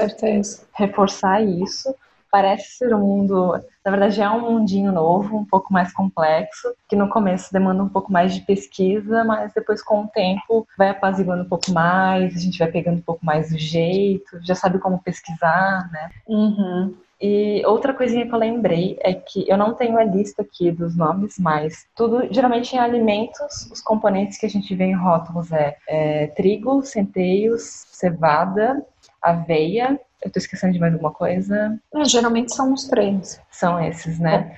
reforçar 0.75 1.41
isso, 1.43 1.95
parece 2.31 2.77
ser 2.77 2.95
um 2.95 2.99
mundo, 2.99 3.53
na 3.85 3.91
verdade 3.91 4.21
é 4.21 4.29
um 4.29 4.41
mundinho 4.41 4.93
novo, 4.93 5.37
um 5.37 5.45
pouco 5.45 5.73
mais 5.73 5.93
complexo, 5.93 6.75
que 6.89 6.97
no 6.97 7.09
começo 7.09 7.53
demanda 7.53 7.83
um 7.83 7.89
pouco 7.89 8.13
mais 8.13 8.35
de 8.35 8.41
pesquisa, 8.43 9.25
mas 9.25 9.53
depois 9.55 9.83
com 9.83 10.03
o 10.03 10.09
tempo 10.09 10.67
vai 10.77 10.91
apaziguando 10.91 11.45
um 11.45 11.49
pouco 11.49 11.71
mais, 11.73 12.37
a 12.37 12.39
gente 12.39 12.59
vai 12.59 12.69
pegando 12.69 12.99
um 12.99 13.03
pouco 13.03 13.25
mais 13.25 13.51
do 13.51 13.59
jeito, 13.59 14.39
já 14.43 14.55
sabe 14.55 14.79
como 14.79 15.03
pesquisar, 15.03 15.89
né? 15.93 16.11
Uhum. 16.27 16.95
E 17.21 17.63
outra 17.65 17.95
coisinha 17.95 18.27
que 18.27 18.35
eu 18.35 18.39
lembrei 18.39 18.99
é 19.01 19.15
que 19.15 19.49
eu 19.49 19.57
não 19.57 19.75
tenho 19.75 19.99
a 19.99 20.05
lista 20.05 20.43
aqui 20.43 20.71
dos 20.71 20.95
nomes, 20.97 21.39
mas 21.39 21.87
tudo, 21.95 22.29
geralmente 22.31 22.75
em 22.75 22.79
alimentos, 22.79 23.71
os 23.73 23.81
componentes 23.81 24.39
que 24.39 24.45
a 24.45 24.51
gente 24.51 24.75
vê 24.75 24.85
em 24.85 24.95
rótulos 24.95 25.51
é, 25.51 25.77
é 25.89 26.27
trigo, 26.29 26.83
centeios, 26.83 27.63
cevada, 27.91 28.85
aveia. 29.23 29.99
Eu 30.23 30.31
tô 30.31 30.39
esquecendo 30.39 30.75
de 30.75 30.79
mais 30.79 30.93
alguma 30.93 31.13
coisa? 31.13 31.79
É, 31.95 32.05
geralmente 32.05 32.55
são 32.55 32.73
os 32.73 32.85
três. 32.85 33.41
São 33.51 33.83
esses, 33.83 34.19
né? 34.19 34.55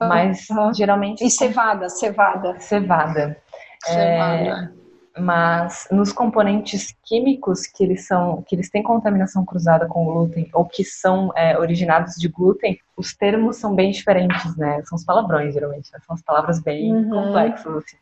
Mas 0.00 0.48
uhum. 0.50 0.72
geralmente. 0.74 1.24
E 1.24 1.30
cevada, 1.30 1.88
cevada. 1.88 2.58
Cevada. 2.58 3.36
Cevada. 3.84 4.72
É, 4.76 4.79
mas 5.18 5.88
nos 5.90 6.12
componentes 6.12 6.94
químicos 7.04 7.66
que 7.66 7.82
eles 7.82 8.06
são, 8.06 8.42
que 8.42 8.54
eles 8.54 8.70
têm 8.70 8.82
contaminação 8.82 9.44
cruzada 9.44 9.86
com 9.86 10.04
glúten 10.04 10.48
ou 10.52 10.64
que 10.64 10.84
são 10.84 11.32
é, 11.36 11.58
originados 11.58 12.14
de 12.14 12.28
glúten, 12.28 12.78
os 12.96 13.14
termos 13.14 13.56
são 13.56 13.74
bem 13.74 13.90
diferentes, 13.90 14.56
né? 14.56 14.82
São 14.84 14.96
os 14.96 15.04
palavrões 15.04 15.52
geralmente, 15.52 15.92
né? 15.92 15.98
são 16.06 16.14
as 16.14 16.22
palavras 16.22 16.60
bem 16.60 16.92
uhum. 16.94 17.10
complexas. 17.10 17.76
Assim. 17.76 17.96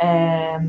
É, 0.00 0.60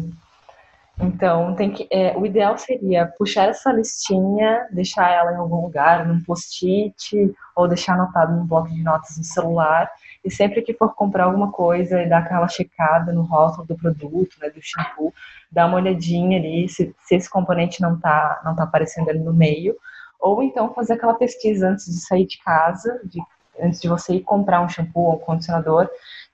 então, 0.99 1.55
tem 1.55 1.71
que, 1.71 1.87
é, 1.91 2.15
o 2.17 2.25
ideal 2.25 2.57
seria 2.57 3.07
puxar 3.17 3.49
essa 3.49 3.71
listinha, 3.71 4.67
deixar 4.71 5.11
ela 5.11 5.33
em 5.33 5.37
algum 5.37 5.61
lugar, 5.61 6.05
num 6.05 6.21
post-it, 6.23 7.33
ou 7.55 7.67
deixar 7.67 7.93
anotado 7.93 8.33
num 8.33 8.45
bloco 8.45 8.69
de 8.69 8.83
notas 8.83 9.17
no 9.17 9.23
celular, 9.23 9.89
e 10.23 10.31
sempre 10.31 10.61
que 10.61 10.73
for 10.73 10.95
comprar 10.95 11.25
alguma 11.25 11.51
coisa 11.51 12.01
e 12.01 12.07
dar 12.07 12.19
aquela 12.19 12.47
checada 12.47 13.11
no 13.11 13.23
rótulo 13.23 13.67
do 13.67 13.75
produto, 13.75 14.37
né, 14.39 14.49
do 14.49 14.61
shampoo, 14.61 15.13
dar 15.51 15.65
uma 15.65 15.77
olhadinha 15.77 16.39
ali 16.39 16.69
se, 16.69 16.95
se 17.01 17.15
esse 17.15 17.29
componente 17.29 17.81
não 17.81 17.95
está 17.95 18.41
não 18.45 18.55
tá 18.55 18.63
aparecendo 18.63 19.09
ali 19.09 19.19
no 19.19 19.33
meio, 19.33 19.75
ou 20.19 20.41
então 20.41 20.73
fazer 20.73 20.93
aquela 20.93 21.15
pesquisa 21.15 21.69
antes 21.69 21.85
de 21.85 21.99
sair 21.99 22.25
de 22.25 22.37
casa, 22.39 23.01
de, 23.03 23.19
antes 23.61 23.81
de 23.81 23.89
você 23.89 24.13
ir 24.13 24.21
comprar 24.21 24.61
um 24.61 24.69
shampoo 24.69 25.03
ou 25.03 25.15
um 25.15 25.19
condicionador, 25.19 25.89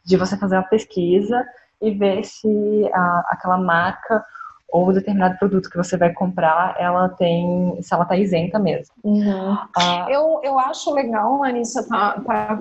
de 0.06 0.16
você 0.16 0.38
fazer 0.38 0.56
uma 0.56 0.68
pesquisa 0.68 1.44
e 1.82 1.92
ver 1.92 2.24
se 2.24 2.90
a, 2.94 3.24
aquela 3.32 3.58
marca 3.58 4.24
ou 4.72 4.94
determinado 4.94 5.38
produto 5.38 5.70
que 5.70 5.78
você 5.78 5.98
vai 5.98 6.14
comprar, 6.14 6.76
ela 6.80 7.10
tem, 7.10 7.78
se 7.82 7.94
ela 7.94 8.06
tá 8.06 8.16
isenta 8.16 8.60
mesmo. 8.60 8.94
Uhum. 9.04 9.58
Ah, 9.78 10.08
eu, 10.10 10.40
eu 10.44 10.60
acho 10.60 10.94
legal, 10.94 11.44
Anissa, 11.44 11.88
tá, 11.88 12.22
tá 12.26 12.60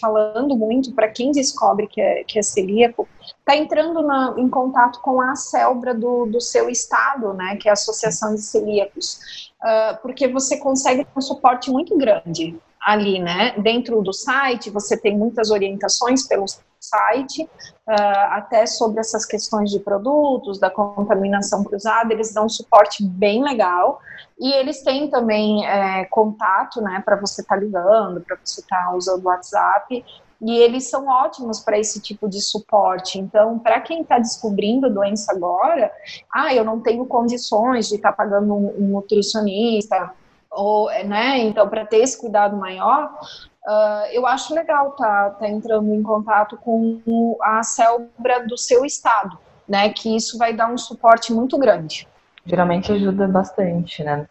falando 0.00 0.56
muito 0.56 0.92
para 0.92 1.08
quem 1.08 1.30
descobre 1.30 1.86
que 1.86 2.00
é, 2.00 2.24
que 2.24 2.38
é 2.38 2.42
celíaco, 2.42 3.08
tá 3.44 3.56
entrando 3.56 4.02
na, 4.02 4.34
em 4.36 4.48
contato 4.48 5.00
com 5.00 5.20
a 5.20 5.36
célula 5.36 5.94
do, 5.94 6.26
do 6.26 6.40
seu 6.40 6.68
estado, 6.68 7.32
né, 7.32 7.56
que 7.56 7.68
é 7.68 7.70
a 7.70 7.74
Associação 7.74 8.34
de 8.34 8.40
Celíacos, 8.40 9.52
uh, 9.62 10.00
porque 10.02 10.26
você 10.26 10.58
consegue 10.58 11.04
ter 11.04 11.10
um 11.16 11.20
suporte 11.20 11.70
muito 11.70 11.96
grande 11.96 12.58
ali, 12.86 13.18
né? 13.18 13.52
Dentro 13.58 14.00
do 14.00 14.12
site, 14.12 14.70
você 14.70 14.96
tem 14.96 15.18
muitas 15.18 15.50
orientações 15.50 16.26
pelo 16.26 16.44
site, 16.80 17.42
uh, 17.42 18.26
até 18.30 18.66
sobre 18.66 19.00
essas 19.00 19.24
questões 19.24 19.70
de 19.70 19.80
produtos, 19.80 20.58
da 20.58 20.70
contaminação 20.70 21.64
cruzada, 21.64 22.12
eles 22.12 22.32
dão 22.32 22.46
um 22.46 22.48
suporte 22.48 23.04
bem 23.04 23.42
legal. 23.42 24.00
E 24.38 24.52
eles 24.52 24.82
têm 24.82 25.08
também 25.08 25.66
é, 25.66 26.04
contato, 26.06 26.80
né, 26.82 27.02
para 27.04 27.16
você 27.16 27.40
estar 27.40 27.54
tá 27.54 27.60
ligando, 27.60 28.20
para 28.20 28.36
você 28.42 28.60
estar 28.60 28.86
tá 28.86 28.94
usando 28.94 29.24
o 29.24 29.28
WhatsApp, 29.28 30.04
e 30.40 30.58
eles 30.58 30.90
são 30.90 31.06
ótimos 31.08 31.60
para 31.60 31.78
esse 31.78 32.00
tipo 32.00 32.28
de 32.28 32.42
suporte. 32.42 33.18
Então, 33.18 33.58
para 33.58 33.80
quem 33.80 34.02
está 34.02 34.18
descobrindo 34.18 34.86
a 34.86 34.90
doença 34.90 35.32
agora, 35.32 35.90
ah, 36.32 36.54
eu 36.54 36.62
não 36.62 36.80
tenho 36.80 37.06
condições 37.06 37.88
de 37.88 37.96
estar 37.96 38.10
tá 38.10 38.16
pagando 38.16 38.54
um, 38.54 38.74
um 38.78 38.88
nutricionista, 38.88 40.12
ou, 40.50 40.88
né, 41.04 41.38
então, 41.38 41.68
para 41.68 41.86
ter 41.86 41.98
esse 41.98 42.18
cuidado 42.18 42.56
maior, 42.56 43.18
uh, 43.66 44.06
eu 44.12 44.26
acho 44.26 44.54
legal 44.54 44.92
tá, 44.92 45.30
tá 45.30 45.48
entrando 45.48 45.92
em 45.94 46.02
contato 46.02 46.56
com 46.56 47.36
a 47.42 47.62
célula 47.62 48.10
do 48.48 48.56
seu 48.56 48.84
estado, 48.84 49.38
né, 49.68 49.90
que 49.90 50.14
isso 50.14 50.38
vai 50.38 50.54
dar 50.54 50.70
um 50.70 50.78
suporte 50.78 51.32
muito 51.32 51.58
grande. 51.58 52.06
Geralmente 52.46 52.92
ajuda 52.92 53.26
bastante, 53.26 54.04
né? 54.04 54.24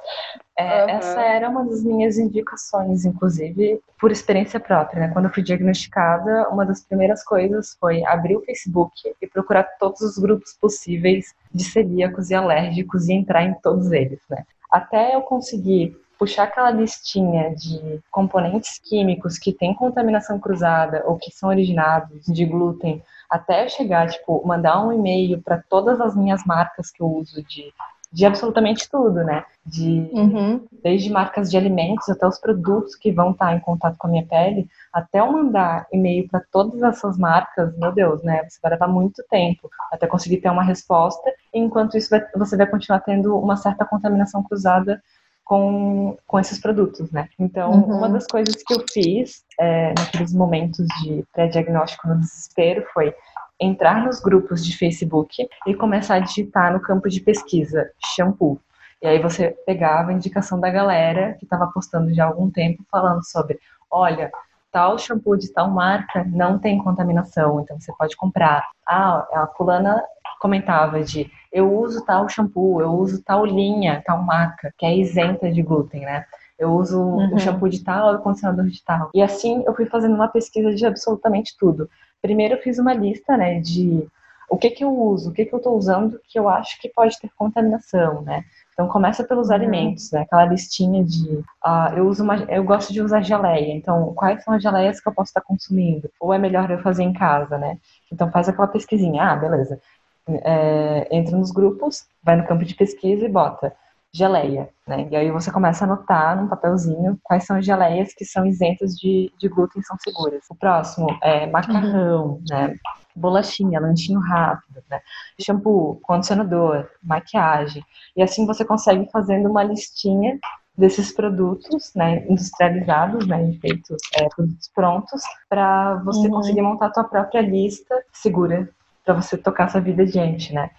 É, 0.57 0.83
uhum. 0.83 0.89
Essa 0.89 1.19
era 1.19 1.49
uma 1.49 1.65
das 1.65 1.83
minhas 1.83 2.17
indicações, 2.17 3.03
inclusive, 3.03 3.81
por 3.99 4.09
experiência 4.09 4.57
própria, 4.57 5.01
né? 5.01 5.09
Quando 5.11 5.25
eu 5.25 5.33
fui 5.33 5.43
diagnosticada, 5.43 6.47
uma 6.49 6.65
das 6.65 6.81
primeiras 6.81 7.25
coisas 7.25 7.75
foi 7.77 8.05
abrir 8.05 8.37
o 8.37 8.41
Facebook 8.41 8.93
e 9.21 9.27
procurar 9.27 9.63
todos 9.77 9.99
os 9.99 10.17
grupos 10.17 10.53
possíveis 10.53 11.35
de 11.53 11.65
celíacos 11.65 12.29
e 12.29 12.35
alérgicos 12.35 13.09
e 13.09 13.13
entrar 13.13 13.43
em 13.43 13.53
todos 13.55 13.91
eles, 13.91 14.21
né? 14.29 14.45
Até 14.71 15.13
eu 15.13 15.21
conseguir 15.21 15.97
puxar 16.17 16.43
aquela 16.43 16.71
listinha 16.71 17.53
de 17.55 17.99
componentes 18.11 18.79
químicos 18.79 19.37
que 19.37 19.53
têm 19.53 19.73
contaminação 19.73 20.39
cruzada 20.39 21.03
ou 21.05 21.17
que 21.17 21.31
são 21.31 21.49
originados 21.49 22.25
de 22.25 22.45
glúten, 22.45 23.01
até 23.29 23.67
chegar, 23.67 24.07
tipo, 24.09 24.45
mandar 24.45 24.81
um 24.85 24.91
e-mail 24.91 25.41
para 25.41 25.61
todas 25.69 25.99
as 25.99 26.15
minhas 26.15 26.45
marcas 26.45 26.91
que 26.91 27.01
eu 27.01 27.07
uso 27.07 27.43
de, 27.43 27.73
de 28.11 28.25
absolutamente 28.25 28.89
tudo, 28.89 29.23
né? 29.23 29.43
De, 29.65 30.09
uhum. 30.13 30.65
Desde 30.83 31.11
marcas 31.11 31.49
de 31.49 31.57
alimentos 31.57 32.07
até 32.07 32.25
os 32.25 32.37
produtos 32.37 32.95
que 32.95 33.11
vão 33.11 33.31
estar 33.31 33.53
em 33.55 33.59
contato 33.59 33.97
com 33.97 34.07
a 34.07 34.09
minha 34.09 34.25
pele, 34.25 34.69
até 34.93 35.19
eu 35.19 35.31
mandar 35.31 35.87
e-mail 35.91 36.27
para 36.29 36.41
todas 36.51 36.81
essas 36.83 37.17
marcas, 37.17 37.75
meu 37.77 37.91
Deus, 37.91 38.23
né? 38.23 38.47
Você 38.47 38.59
vai 38.61 38.71
levar 38.71 38.87
muito 38.87 39.23
tempo 39.29 39.69
até 39.91 40.07
conseguir 40.07 40.37
ter 40.37 40.49
uma 40.49 40.63
resposta, 40.63 41.29
enquanto 41.53 41.97
isso 41.97 42.09
vai, 42.09 42.25
você 42.35 42.55
vai 42.55 42.67
continuar 42.67 43.01
tendo 43.01 43.37
uma 43.37 43.57
certa 43.57 43.85
contaminação 43.85 44.43
cruzada 44.43 45.01
com, 45.45 46.17
com 46.25 46.39
esses 46.39 46.59
produtos, 46.59 47.11
né? 47.11 47.29
Então, 47.39 47.71
uhum. 47.71 47.97
uma 47.97 48.09
das 48.09 48.25
coisas 48.25 48.55
que 48.63 48.73
eu 48.73 48.83
fiz 48.91 49.45
é, 49.59 49.93
naqueles 49.97 50.33
momentos 50.33 50.87
de 51.01 51.23
pré-diagnóstico 51.31 52.07
no 52.07 52.19
desespero 52.19 52.83
foi 52.91 53.13
entrar 53.59 54.03
nos 54.03 54.19
grupos 54.19 54.65
de 54.65 54.75
Facebook 54.75 55.47
e 55.67 55.75
começar 55.75 56.15
a 56.15 56.19
digitar 56.19 56.73
no 56.73 56.81
campo 56.81 57.07
de 57.07 57.21
pesquisa 57.21 57.89
shampoo. 58.15 58.59
E 59.01 59.07
aí 59.07 59.19
você 59.21 59.55
pegava 59.67 60.09
a 60.09 60.13
indicação 60.13 60.59
da 60.59 60.69
galera 60.69 61.35
que 61.37 61.45
estava 61.45 61.67
postando 61.67 62.13
já 62.13 62.25
há 62.25 62.27
algum 62.27 62.49
tempo 62.49 62.83
falando 62.89 63.23
sobre, 63.23 63.59
olha, 63.91 64.31
tal 64.75 64.97
shampoo 64.97 65.37
de 65.37 65.53
tal 65.53 65.71
marca 65.71 66.25
não 66.25 66.59
tem 66.59 66.83
contaminação, 66.83 67.61
então 67.61 67.79
você 67.79 67.93
pode 67.97 68.13
comprar. 68.17 68.67
Ah, 68.85 69.25
a 69.33 69.47
fulana 69.55 70.03
comentava 70.41 71.01
de 71.01 71.31
eu 71.49 71.73
uso 71.73 72.05
tal 72.05 72.27
shampoo, 72.27 72.81
eu 72.81 72.91
uso 72.91 73.23
tal 73.23 73.45
linha, 73.45 74.03
tal 74.05 74.21
marca, 74.21 74.73
que 74.77 74.85
é 74.85 74.93
isenta 74.93 75.49
de 75.49 75.61
glúten, 75.61 76.01
né? 76.01 76.25
Eu 76.59 76.73
uso 76.73 77.01
uhum. 77.01 77.35
o 77.35 77.39
shampoo 77.39 77.69
de 77.69 77.85
tal 77.85 78.15
o 78.15 78.19
condicionador 78.19 78.65
de 78.65 78.83
tal. 78.83 79.11
E 79.13 79.21
assim 79.21 79.63
eu 79.65 79.73
fui 79.73 79.85
fazendo 79.85 80.13
uma 80.13 80.27
pesquisa 80.27 80.75
de 80.75 80.85
absolutamente 80.85 81.55
tudo. 81.57 81.89
Primeiro 82.21 82.55
eu 82.55 82.61
fiz 82.61 82.77
uma 82.77 82.93
lista, 82.93 83.37
né, 83.37 83.61
de 83.61 84.05
o 84.49 84.57
que 84.57 84.71
que 84.71 84.83
eu 84.83 84.93
uso, 84.93 85.29
o 85.29 85.33
que 85.33 85.45
que 85.45 85.55
eu 85.55 85.57
estou 85.57 85.77
usando 85.77 86.19
que 86.27 86.37
eu 86.37 86.49
acho 86.49 86.77
que 86.81 86.89
pode 86.89 87.17
ter 87.17 87.29
contaminação, 87.37 88.21
né? 88.23 88.43
Então 88.75 88.87
começa 88.87 89.23
pelos 89.23 89.47
uhum. 89.47 89.55
alimentos, 89.55 90.11
né? 90.11 90.21
Aquela 90.21 90.45
listinha 90.45 91.03
de, 91.03 91.37
uh, 91.65 91.95
eu 91.95 92.07
uso 92.07 92.23
uma, 92.23 92.35
eu 92.43 92.63
gosto 92.63 92.93
de 92.93 93.01
usar 93.01 93.21
geleia. 93.21 93.73
Então 93.73 94.13
quais 94.13 94.43
são 94.43 94.53
as 94.53 94.61
geleias 94.61 94.99
que 94.99 95.09
eu 95.09 95.13
posso 95.13 95.29
estar 95.29 95.41
consumindo? 95.41 96.09
Ou 96.19 96.33
é 96.33 96.37
melhor 96.37 96.69
eu 96.69 96.79
fazer 96.79 97.03
em 97.03 97.13
casa, 97.13 97.57
né? 97.57 97.77
Então 98.11 98.29
faz 98.29 98.47
aquela 98.47 98.67
pesquisinha. 98.67 99.23
Ah, 99.23 99.35
beleza 99.35 99.79
é, 100.27 101.07
entra 101.11 101.37
nos 101.37 101.51
grupos, 101.51 102.05
vai 102.23 102.35
no 102.35 102.45
campo 102.45 102.65
de 102.65 102.75
pesquisa 102.75 103.25
e 103.25 103.29
bota 103.29 103.73
geleia, 104.11 104.69
né? 104.87 105.07
E 105.11 105.15
aí 105.15 105.29
você 105.29 105.51
começa 105.51 105.83
a 105.83 105.87
anotar 105.87 106.37
num 106.37 106.47
papelzinho 106.47 107.19
quais 107.21 107.43
são 107.43 107.57
as 107.57 107.65
geleias 107.65 108.13
que 108.13 108.23
são 108.23 108.45
isentas 108.45 108.95
de, 108.95 109.31
de 109.37 109.49
glúten 109.49 109.81
e 109.81 109.85
são 109.85 109.97
seguras. 109.99 110.45
O 110.49 110.55
próximo 110.55 111.07
é 111.21 111.45
macarrão, 111.45 112.25
uhum. 112.25 112.43
né? 112.49 112.73
Bolachinha, 113.15 113.79
lanchinho 113.79 114.19
rápido, 114.19 114.83
né? 114.89 114.99
Shampoo, 115.39 115.99
condicionador, 116.01 116.87
maquiagem. 117.01 117.83
E 118.15 118.21
assim 118.21 118.45
você 118.45 118.65
consegue 118.65 119.09
fazendo 119.11 119.49
uma 119.49 119.63
listinha 119.63 120.37
desses 120.77 121.11
produtos, 121.13 121.93
né, 121.95 122.25
industrializados, 122.27 123.25
né, 123.25 123.53
feitos 123.61 123.97
é, 124.13 124.27
produtos 124.27 124.69
prontos, 124.75 125.21
para 125.47 125.95
você 126.03 126.27
uhum. 126.27 126.33
conseguir 126.33 126.61
montar 126.61 126.87
a 126.87 126.91
tua 126.91 127.03
própria 127.05 127.41
lista 127.41 127.95
segura 128.11 128.69
para 129.05 129.13
você 129.13 129.37
tocar 129.37 129.69
sua 129.69 129.79
vida 129.79 130.03
adiante, 130.03 130.53
né? 130.53 130.69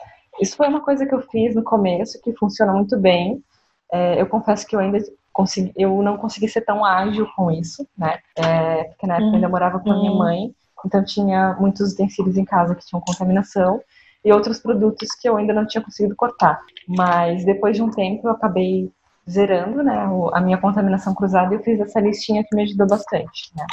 Isso 0.40 0.56
foi 0.56 0.68
uma 0.68 0.80
coisa 0.80 1.06
que 1.06 1.14
eu 1.14 1.22
fiz 1.22 1.54
no 1.54 1.62
começo 1.62 2.20
que 2.20 2.34
funciona 2.34 2.72
muito 2.72 2.98
bem. 2.98 3.42
É, 3.90 4.20
eu 4.20 4.26
confesso 4.26 4.66
que 4.66 4.76
eu 4.76 4.80
ainda 4.80 4.98
consegui, 5.32 5.72
eu 5.76 6.02
não 6.02 6.16
consegui 6.16 6.48
ser 6.48 6.62
tão 6.62 6.84
ágil 6.84 7.26
com 7.34 7.50
isso, 7.50 7.86
né? 7.96 8.18
É, 8.36 8.84
porque 8.84 9.06
na 9.06 9.14
época 9.14 9.30
eu 9.30 9.34
ainda 9.36 9.48
morava 9.48 9.78
com 9.78 9.90
a 9.90 9.96
minha 9.96 10.10
uhum. 10.10 10.18
mãe, 10.18 10.54
então 10.86 11.04
tinha 11.04 11.54
muitos 11.60 11.92
utensílios 11.92 12.36
em 12.36 12.44
casa 12.44 12.74
que 12.74 12.86
tinham 12.86 13.02
contaminação 13.06 13.82
e 14.24 14.32
outros 14.32 14.58
produtos 14.60 15.08
que 15.20 15.28
eu 15.28 15.36
ainda 15.36 15.52
não 15.52 15.66
tinha 15.66 15.82
conseguido 15.82 16.16
cortar. 16.16 16.60
Mas 16.88 17.44
depois 17.44 17.76
de 17.76 17.82
um 17.82 17.90
tempo 17.90 18.28
eu 18.28 18.32
acabei 18.32 18.90
zerando, 19.28 19.82
né, 19.82 20.08
a 20.32 20.40
minha 20.40 20.56
contaminação 20.56 21.12
cruzada 21.12 21.52
e 21.52 21.58
eu 21.58 21.62
fiz 21.62 21.80
essa 21.80 22.00
listinha 22.00 22.44
que 22.44 22.54
me 22.54 22.62
ajudou 22.62 22.86
bastante, 22.86 23.50
né. 23.54 23.66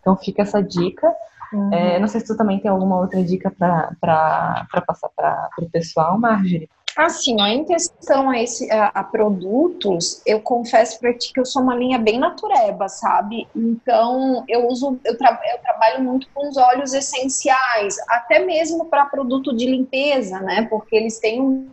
Então 0.00 0.16
fica 0.16 0.42
essa 0.42 0.62
dica. 0.62 1.14
Uhum. 1.52 1.72
É, 1.72 1.98
não 1.98 2.08
sei 2.08 2.20
se 2.20 2.26
tu 2.26 2.36
também 2.36 2.58
tem 2.58 2.70
alguma 2.70 2.98
outra 2.98 3.22
dica 3.22 3.50
para 3.50 4.66
passar 4.86 5.08
para 5.14 5.48
o 5.58 5.70
pessoal, 5.70 6.18
Marjorie. 6.18 6.68
Assim, 6.98 7.40
ó, 7.40 7.46
em 7.46 7.64
questão 7.64 8.28
a, 8.28 8.42
esse, 8.42 8.68
a, 8.72 8.86
a 8.86 9.04
produtos, 9.04 10.20
eu 10.26 10.40
confesso 10.40 10.98
para 10.98 11.14
ti 11.14 11.32
que 11.32 11.38
eu 11.38 11.46
sou 11.46 11.62
uma 11.62 11.76
linha 11.76 11.96
bem 11.96 12.18
natureba, 12.18 12.88
sabe? 12.88 13.46
Então, 13.54 14.42
eu 14.48 14.66
uso, 14.66 14.98
eu, 15.04 15.16
tra 15.16 15.40
eu 15.54 15.58
trabalho 15.60 16.02
muito 16.02 16.26
com 16.34 16.48
os 16.48 16.56
óleos 16.56 16.92
essenciais, 16.92 17.94
até 18.08 18.40
mesmo 18.40 18.86
para 18.86 19.06
produto 19.06 19.54
de 19.56 19.66
limpeza, 19.66 20.40
né? 20.40 20.66
Porque 20.68 20.96
eles 20.96 21.20
têm 21.20 21.40
um 21.40 21.70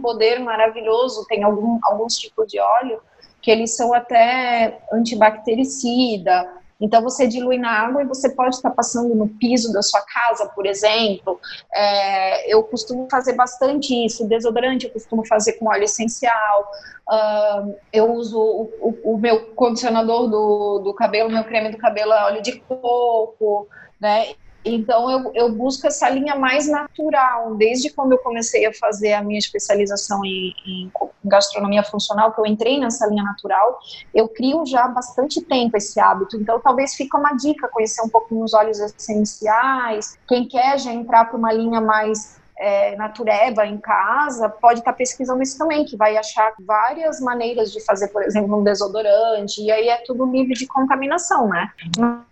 poder 0.00 0.38
maravilhoso, 0.38 1.26
tem 1.26 1.42
algum, 1.42 1.80
alguns 1.82 2.16
tipos 2.16 2.46
de 2.46 2.60
óleo 2.60 3.00
que 3.42 3.50
eles 3.50 3.74
são 3.74 3.92
até 3.92 4.78
antibactericida, 4.92 6.48
então 6.80 7.02
você 7.02 7.26
dilui 7.26 7.58
na 7.58 7.70
água 7.70 8.02
e 8.02 8.06
você 8.06 8.30
pode 8.30 8.54
estar 8.54 8.70
passando 8.70 9.14
no 9.14 9.28
piso 9.28 9.72
da 9.72 9.82
sua 9.82 10.00
casa, 10.02 10.46
por 10.54 10.64
exemplo. 10.64 11.40
É, 11.74 12.52
eu 12.52 12.62
costumo 12.62 13.08
fazer 13.10 13.32
bastante 13.32 13.92
isso. 14.04 14.28
Desodorante 14.28 14.86
eu 14.86 14.92
costumo 14.92 15.26
fazer 15.26 15.54
com 15.54 15.68
óleo 15.68 15.84
essencial. 15.84 16.70
Uh, 17.08 17.74
eu 17.92 18.12
uso 18.12 18.38
o, 18.38 18.70
o, 18.80 19.14
o, 19.14 19.18
meu 19.18 19.46
condicionador 19.54 20.28
do, 20.28 20.78
do 20.80 20.94
cabelo, 20.94 21.30
meu 21.30 21.42
creme 21.44 21.70
do 21.70 21.78
cabelo 21.78 22.12
é 22.12 22.24
óleo 22.24 22.42
de 22.42 22.60
coco, 22.60 23.66
né? 24.00 24.34
Então, 24.64 25.10
eu, 25.10 25.32
eu, 25.34 25.52
busco 25.52 25.86
essa 25.86 26.08
linha 26.10 26.34
mais 26.34 26.68
natural. 26.68 27.54
Desde 27.54 27.90
quando 27.90 28.12
eu 28.12 28.18
comecei 28.18 28.66
a 28.66 28.72
fazer 28.74 29.12
a 29.12 29.22
minha 29.22 29.38
especialização 29.38 30.24
em, 30.24 30.52
em, 30.66 30.92
gastronomia 31.24 31.82
funcional, 31.82 32.32
que 32.32 32.40
eu 32.40 32.46
entrei 32.46 32.78
nessa 32.78 33.06
linha 33.06 33.22
natural, 33.22 33.78
eu 34.14 34.28
crio 34.28 34.66
já 34.66 34.84
há 34.84 34.88
bastante 34.88 35.40
tempo 35.40 35.76
esse 35.76 35.98
hábito. 36.00 36.36
Então, 36.36 36.60
talvez 36.60 36.94
fique 36.94 37.16
uma 37.16 37.32
dica 37.34 37.68
conhecer 37.68 38.02
um 38.02 38.08
pouquinho 38.08 38.42
os 38.42 38.52
óleos 38.52 38.78
essenciais. 38.80 40.18
Quem 40.26 40.46
quer 40.46 40.78
já 40.78 40.92
entrar 40.92 41.26
para 41.26 41.36
uma 41.36 41.52
linha 41.52 41.80
mais 41.80 42.38
é, 42.58 42.96
natureba 42.96 43.64
em 43.64 43.78
casa, 43.78 44.48
pode 44.48 44.80
estar 44.80 44.92
tá 44.92 44.98
pesquisando 44.98 45.42
isso 45.42 45.56
também, 45.56 45.84
que 45.84 45.96
vai 45.96 46.16
achar 46.16 46.52
várias 46.60 47.20
maneiras 47.20 47.72
de 47.72 47.84
fazer, 47.84 48.08
por 48.08 48.22
exemplo, 48.22 48.58
um 48.58 48.64
desodorante, 48.64 49.62
e 49.62 49.70
aí 49.70 49.88
é 49.88 50.02
tudo 50.04 50.26
livre 50.26 50.54
de 50.54 50.66
contaminação, 50.66 51.48
né? 51.48 51.70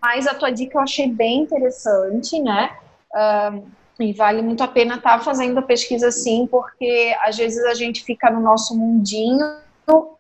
Mas 0.03 0.27
a 0.27 0.35
tua 0.35 0.51
dica 0.51 0.79
eu 0.79 0.83
achei 0.83 1.09
bem 1.09 1.43
interessante, 1.43 2.41
né? 2.41 2.77
E 3.99 4.13
vale 4.13 4.43
muito 4.43 4.63
a 4.63 4.69
pena 4.69 4.97
estar 4.97 5.19
tá 5.19 5.25
fazendo 5.25 5.59
a 5.59 5.63
pesquisa 5.63 6.09
assim, 6.09 6.47
porque 6.47 7.17
às 7.23 7.37
vezes 7.37 7.65
a 7.65 7.75
gente 7.75 8.05
fica 8.05 8.31
no 8.31 8.41
nosso 8.41 8.77
mundinho 8.77 9.47
uh, 9.89 10.17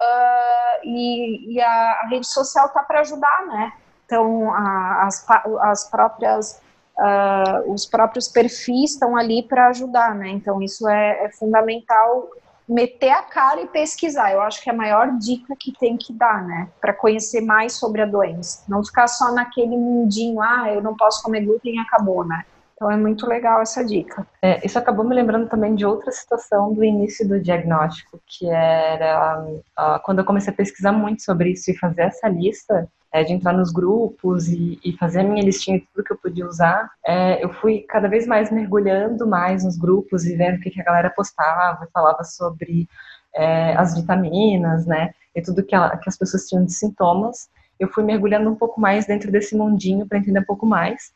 e, 0.83 1.55
e, 1.55 1.61
a, 1.61 2.01
a, 2.03 2.09
rede 2.09 2.27
social 2.27 2.69
tá 2.71 2.83
para 2.83 3.01
ajudar, 3.01 3.47
né? 3.49 3.73
Então, 4.07 4.51
a, 4.55 5.07
as, 5.07 5.27
as 5.63 5.91
próprias 5.91 6.61
uh, 6.99 7.73
os 7.73 7.87
próprios 7.87 8.29
perfis 8.29 8.93
estão 8.93 9.17
ali 9.17 9.43
para 9.43 9.69
ajudar, 9.69 10.15
né? 10.15 10.29
Então 10.29 10.63
isso 10.63 10.89
é, 10.89 11.25
é, 11.25 11.31
fundamental 11.31 12.29
meter 12.69 13.11
a 13.11 13.23
cara 13.23 13.61
e 13.61 13.69
pesquisar. 13.69 14.33
Eu 14.33 14.41
acho 14.41 14.63
que 14.63 14.69
é 14.69 14.73
a 14.73 14.77
maior 14.77 15.17
dica 15.19 15.55
que 15.59 15.73
tem 15.73 15.97
que 15.97 16.13
dar, 16.13 16.45
né? 16.45 16.69
Para 16.81 16.93
conhecer 16.93 17.41
mais 17.41 17.75
sobre 17.75 18.03
a 18.03 18.07
doença. 18.07 18.65
Não 18.69 18.85
ficar 18.85 19.07
só 19.07 19.33
naquele 19.33 19.77
mundinho, 19.77 20.41
ah, 20.41 20.73
eu 20.73 20.83
não 20.83 20.97
posso 20.97 21.23
comer 21.23 21.43
glúten 21.43 21.77
e 21.77 21.79
acabou, 21.79 22.25
né? 22.25 22.45
Então 22.75 22.91
é 22.91 22.97
muito 22.97 23.27
legal 23.27 23.63
essa 23.63 23.83
dica. 23.83 24.27
É, 24.43 24.65
isso 24.65 24.79
acabou 24.79 25.03
me 25.03 25.15
lembrando 25.15 25.49
também 25.49 25.75
de 25.75 25.87
outra 25.87 26.13
situação 26.13 26.75
do 26.75 26.85
início 26.85 27.27
do 27.27 27.41
diagnóstico, 27.41 28.21
que 28.27 28.47
era 28.51 29.41
uh, 29.41 29.99
quando 30.05 30.19
eu 30.19 30.25
comecei 30.27 30.53
a 30.53 30.57
pesquisar 30.57 30.93
muito 30.93 31.23
sobre 31.23 31.53
isso 31.53 31.71
e 31.71 31.79
fazer 31.79 32.03
essa 32.03 32.29
lista, 32.29 32.87
é, 33.13 33.25
de 33.25 33.33
entrar 33.33 33.53
nos 33.53 33.73
grupos 33.73 34.49
e, 34.49 34.79
e, 34.85 34.93
fazer 34.97 35.21
a 35.21 35.25
minha 35.25 35.45
listinha 35.45 35.79
de 35.79 35.87
tudo 35.87 36.05
que 36.05 36.13
eu 36.13 36.19
podia 36.19 36.47
usar, 36.47 36.91
é, 37.05 37.43
eu 37.43 37.53
fui 37.55 37.85
cada 37.89 38.09
vez 38.09 38.27
mais 38.27 38.51
mergulhando 38.51 39.27
mais 39.27 39.65
nos 39.65 39.77
grupos 39.77 40.25
e 40.27 40.37
vendo 40.37 40.57
o 40.57 40.61
que, 40.61 40.71
que 40.71 40.81
a 40.81 40.85
galera 40.85 41.11
postava 41.11 41.85
e 41.85 41.91
falava 41.93 42.23
sobre 42.25 42.89
é, 43.35 43.75
as 43.77 43.95
vitaminas, 43.95 44.87
né, 44.87 45.13
e 45.35 45.43
tudo 45.43 45.63
que, 45.63 45.75
ela, 45.75 45.97
que 45.97 46.09
as 46.09 46.17
pessoas 46.17 46.47
tinham 46.47 46.65
de 46.65 46.73
sintomas. 46.73 47.49
Eu 47.79 47.89
fui 47.89 48.03
mergulhando 48.03 48.51
um 48.51 48.57
pouco 48.57 48.81
mais 48.81 49.07
dentro 49.07 49.31
desse 49.31 49.55
mundinho 49.57 50.07
para 50.07 50.19
entender 50.19 50.41
um 50.41 50.45
pouco 50.45 50.65
mais, 50.65 51.13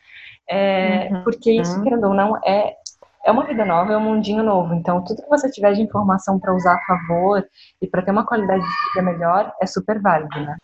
é, 0.49 1.09
uhum. 1.11 1.23
porque 1.23 1.53
isso, 1.53 1.83
querendo 1.83 2.09
ou 2.09 2.15
não, 2.15 2.37
é 2.45 2.75
é 3.25 3.31
uma 3.31 3.45
vida 3.45 3.65
nova, 3.65 3.93
é 3.93 3.97
um 3.97 4.01
mundinho 4.01 4.43
novo. 4.43 4.75
Então, 4.75 5.05
tudo 5.05 5.23
que 5.23 5.29
você 5.29 5.51
tiver 5.51 5.75
de 5.75 5.83
informação 5.83 6.39
para 6.39 6.55
usar 6.55 6.75
a 6.75 6.87
favor 6.87 7.47
e 7.81 7.87
para 7.87 8.03
ter 8.03 8.11
uma 8.11 8.25
qualidade 8.25 8.63
de 8.63 8.69
vida 8.89 9.13
melhor 9.13 9.53
é 9.61 9.67
super 9.67 10.01
válido, 10.01 10.41
né? 10.41 10.57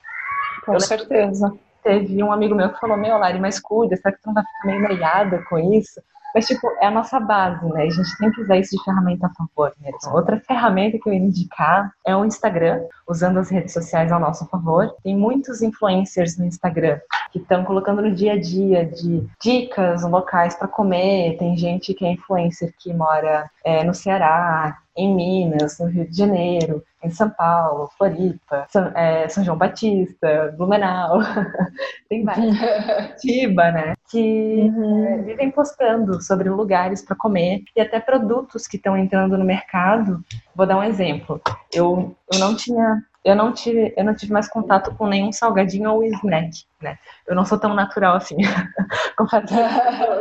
Com 0.66 0.81
certeza. 0.81 1.52
Teve 1.83 2.22
um 2.22 2.33
amigo 2.33 2.55
meu 2.55 2.70
que 2.72 2.81
falou, 2.81 2.96
meu, 2.96 3.16
Lari, 3.16 3.38
mas 3.38 3.61
cuida, 3.61 3.96
será 3.96 4.12
que 4.12 4.20
tu 4.20 4.26
não 4.26 4.35
vai 4.35 4.44
ficar 4.44 4.66
meio 4.66 4.83
noiada 4.83 5.42
com 5.48 5.59
isso? 5.59 6.00
Mas, 6.37 6.46
tipo, 6.46 6.68
é 6.83 6.87
a 6.87 6.90
nossa 6.90 7.18
base, 7.18 7.64
né? 7.72 7.85
A 7.85 7.88
gente 7.88 8.18
tem 8.18 8.31
que 8.31 8.42
usar 8.42 8.59
isso 8.59 8.76
de 8.76 8.85
ferramenta 8.85 9.26
a 9.26 9.31
favor 9.31 9.72
mesmo. 9.81 10.14
Outra 10.14 10.38
ferramenta 10.38 10.98
que 10.98 11.09
eu 11.09 11.14
ia 11.14 11.18
indicar 11.18 11.90
é 12.07 12.14
o 12.14 12.26
Instagram, 12.26 12.83
usando 13.09 13.38
as 13.38 13.48
redes 13.48 13.72
sociais 13.72 14.12
ao 14.12 14.20
nosso 14.20 14.46
favor. 14.48 14.94
Tem 15.02 15.16
muitos 15.16 15.62
influencers 15.62 16.37
no 16.37 16.44
Instagram 16.44 16.98
que 17.33 17.38
estão 17.38 17.64
colocando 17.64 18.02
no 18.02 18.14
dia 18.14 18.35
a 18.35 18.38
dia 18.38 18.85
de 18.85 19.26
dicas 19.40 20.02
locais 20.02 20.55
para 20.55 20.68
comer. 20.68 21.38
Tem 21.38 21.57
gente 21.57 21.94
que 21.94 22.05
é 22.05 22.12
influencer 22.12 22.74
que 22.81 22.92
mora 22.92 23.50
é, 23.64 23.83
no 23.83 23.94
Ceará, 23.94 24.76
em 24.94 25.14
Minas, 25.14 25.79
no 25.79 25.87
Rio 25.87 26.07
de 26.07 26.18
Janeiro, 26.18 26.85
em 27.07 27.11
São 27.11 27.31
Paulo, 27.31 27.90
Floripa, 27.97 28.66
São, 28.69 28.87
é, 28.95 29.29
São 29.29 29.45
João 29.45 29.57
Batista, 29.57 30.55
Blumenau, 30.57 31.21
tem 32.09 32.25
vários, 32.25 32.57
Tiba, 33.21 33.71
né? 33.71 33.95
Que 34.11 34.71
uhum. 34.75 35.07
é, 35.07 35.16
vivem 35.19 35.51
postando 35.51 36.21
sobre 36.23 36.49
lugares 36.49 37.03
para 37.03 37.16
comer 37.16 37.62
e 37.75 37.81
até 37.81 37.99
produtos 37.99 38.66
que 38.66 38.77
estão 38.77 38.97
entrando 38.97 39.38
no 39.38 39.45
mercado. 39.45 40.23
Vou 40.55 40.66
dar 40.66 40.77
um 40.77 40.85
exemplo. 40.85 41.40
Eu, 41.73 42.16
eu 42.33 42.38
não 42.38 42.55
tinha 42.55 43.03
eu 43.27 43.35
não 43.35 43.53
tive, 43.53 43.92
eu 43.97 44.05
não 44.05 44.14
tive 44.14 44.33
mais 44.33 44.49
contato 44.49 44.95
com 44.95 45.09
nenhum 45.09 45.33
salgadinho 45.33 45.90
ou 45.90 46.05
snack, 46.05 46.64
né? 46.81 46.97
Eu 47.27 47.35
não 47.35 47.45
sou 47.45 47.59
tão 47.59 47.75
natural 47.75 48.14
assim. 48.14 48.37
Confesso, 49.19 49.53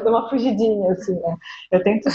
dou 0.04 0.12
uma 0.12 0.28
fugidinha 0.28 0.92
assim, 0.92 1.14
né? 1.14 1.38
Eu 1.70 1.84
tento 1.84 2.10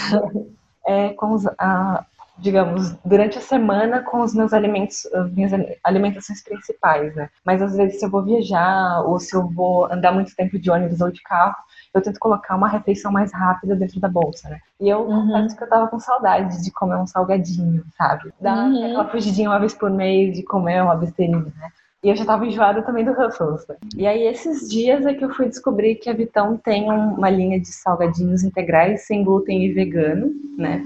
é, 0.84 1.10
com 1.10 1.32
os, 1.32 1.46
a, 1.46 2.04
digamos, 2.40 2.96
durante 3.04 3.38
a 3.38 3.40
semana 3.40 4.02
com 4.02 4.20
os 4.20 4.34
meus 4.34 4.52
alimentos, 4.52 5.06
as 5.06 5.30
minhas 5.32 5.52
alimentações 5.84 6.42
principais, 6.42 7.14
né? 7.14 7.28
Mas 7.44 7.60
às 7.62 7.76
vezes 7.76 7.98
se 7.98 8.04
eu 8.04 8.10
vou 8.10 8.24
viajar 8.24 9.02
ou 9.02 9.20
se 9.20 9.34
eu 9.36 9.48
vou 9.48 9.90
andar 9.92 10.12
muito 10.12 10.34
tempo 10.34 10.58
de 10.58 10.70
ônibus 10.70 11.00
ou 11.00 11.10
de 11.10 11.22
carro, 11.22 11.56
eu 11.92 12.00
tento 12.00 12.18
colocar 12.18 12.56
uma 12.56 12.68
refeição 12.68 13.12
mais 13.12 13.32
rápida 13.32 13.76
dentro 13.76 14.00
da 14.00 14.08
bolsa, 14.08 14.48
né? 14.48 14.58
E 14.80 14.88
eu 14.88 15.00
uhum. 15.00 15.28
confesso 15.28 15.56
que 15.56 15.64
eu 15.64 15.68
tava 15.68 15.88
com 15.88 15.98
saudade 15.98 16.62
de 16.62 16.70
comer 16.70 16.96
um 16.96 17.06
salgadinho, 17.06 17.84
sabe? 17.96 18.32
Dar 18.40 18.68
uhum. 18.68 18.84
aquela 18.84 19.08
fugidinha 19.08 19.50
uma 19.50 19.58
vez 19.58 19.74
por 19.74 19.90
mês 19.90 20.36
de 20.36 20.42
comer 20.42 20.82
uma 20.82 20.96
besteirinha, 20.96 21.52
né? 21.56 21.70
E 22.02 22.08
eu 22.08 22.16
já 22.16 22.24
tava 22.24 22.46
enjoada 22.46 22.80
também 22.80 23.04
do 23.04 23.12
Ruffles. 23.12 23.66
Né? 23.68 23.76
E 23.94 24.06
aí, 24.06 24.22
esses 24.22 24.70
dias 24.70 25.04
é 25.04 25.12
que 25.12 25.22
eu 25.22 25.28
fui 25.34 25.46
descobrir 25.48 25.96
que 25.96 26.08
a 26.08 26.14
Vitão 26.14 26.56
tem 26.56 26.90
uma 26.90 27.28
linha 27.28 27.60
de 27.60 27.68
salgadinhos 27.68 28.42
integrais 28.42 29.02
sem 29.02 29.22
glúten 29.22 29.62
e 29.64 29.72
vegano, 29.72 30.32
né? 30.56 30.82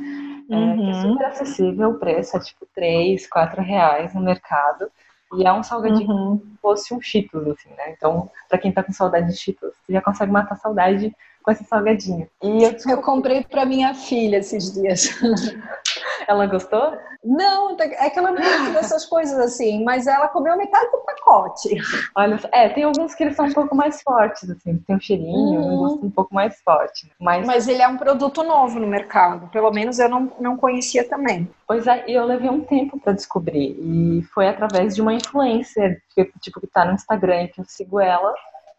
É, 0.50 0.54
uhum. 0.54 0.76
que 0.76 0.90
é 0.90 1.00
super 1.00 1.26
acessível 1.26 1.90
o 1.90 1.98
preço, 1.98 2.36
é 2.36 2.40
tipo 2.40 2.66
3, 2.74 3.26
4 3.26 3.62
reais 3.62 4.14
no 4.14 4.20
mercado. 4.20 4.90
E 5.36 5.46
é 5.46 5.52
um 5.52 5.62
salgadinho 5.62 6.08
uhum. 6.08 6.38
como 6.38 6.40
se 6.40 6.60
fosse 6.60 6.94
um 6.94 7.00
Cheetos, 7.00 7.46
assim, 7.48 7.70
né? 7.70 7.92
Então, 7.96 8.30
pra 8.48 8.58
quem 8.58 8.70
tá 8.70 8.82
com 8.82 8.92
saudade 8.92 9.26
de 9.28 9.36
Cheetos, 9.36 9.72
você 9.84 9.92
já 9.92 10.00
consegue 10.00 10.30
matar 10.30 10.56
saudade 10.56 11.14
com 11.42 11.50
esse 11.50 11.64
salgadinho. 11.64 12.28
E 12.42 12.64
eu, 12.64 12.76
eu 12.88 13.02
comprei 13.02 13.42
para 13.42 13.66
minha 13.66 13.94
filha 13.94 14.38
esses 14.38 14.72
dias. 14.72 15.08
Ela 16.28 16.46
gostou? 16.46 16.96
Não, 17.24 17.74
é 17.78 18.10
que 18.10 18.18
ela 18.18 18.30
não 18.30 18.42
gosta 18.42 18.70
dessas 18.72 19.06
coisas 19.06 19.38
assim, 19.38 19.82
mas 19.82 20.06
ela 20.06 20.28
comeu 20.28 20.56
metade 20.58 20.90
do 20.90 20.98
pacote. 20.98 21.76
Olha, 22.14 22.38
é, 22.52 22.68
tem 22.68 22.84
alguns 22.84 23.14
que 23.14 23.24
eles 23.24 23.34
são 23.34 23.46
um 23.46 23.52
pouco 23.52 23.74
mais 23.74 24.02
fortes, 24.02 24.50
assim, 24.50 24.76
tem 24.76 24.96
um 24.96 25.00
cheirinho, 25.00 25.60
uhum. 25.60 25.74
um 25.74 25.76
gosto 25.78 26.06
um 26.06 26.10
pouco 26.10 26.34
mais 26.34 26.60
forte. 26.60 27.06
Né? 27.06 27.12
Mas... 27.18 27.46
mas 27.46 27.66
ele 27.66 27.80
é 27.80 27.88
um 27.88 27.96
produto 27.96 28.42
novo 28.42 28.78
no 28.78 28.86
mercado, 28.86 29.48
pelo 29.48 29.70
menos 29.70 29.98
eu 29.98 30.08
não, 30.08 30.30
não 30.38 30.56
conhecia 30.56 31.08
também. 31.08 31.48
Pois 31.66 31.86
é, 31.86 32.04
e 32.06 32.12
eu 32.12 32.26
levei 32.26 32.50
um 32.50 32.60
tempo 32.60 33.00
para 33.00 33.14
descobrir, 33.14 33.74
e 33.78 34.22
foi 34.34 34.46
através 34.46 34.94
de 34.94 35.00
uma 35.00 35.14
influencer, 35.14 36.02
que, 36.14 36.24
tipo, 36.40 36.60
que 36.60 36.66
tá 36.66 36.84
no 36.84 36.92
Instagram, 36.92 37.46
que 37.48 37.60
eu 37.60 37.64
sigo 37.66 37.98
ela, 37.98 38.34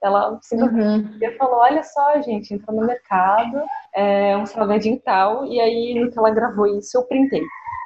ela 0.05 0.37
simplesmente 0.41 1.25
uhum. 1.25 1.37
falou: 1.37 1.55
Olha 1.59 1.83
só, 1.83 2.21
gente, 2.21 2.53
entrou 2.53 2.79
no 2.79 2.85
mercado, 2.85 3.63
é 3.93 4.37
um 4.37 4.45
salgadinho 4.45 5.01
tal. 5.03 5.45
E 5.45 5.59
aí, 5.59 5.99
no 5.99 6.11
que 6.11 6.17
ela 6.17 6.31
gravou 6.31 6.67
isso, 6.67 6.97
eu 6.97 7.03
printei. 7.03 7.43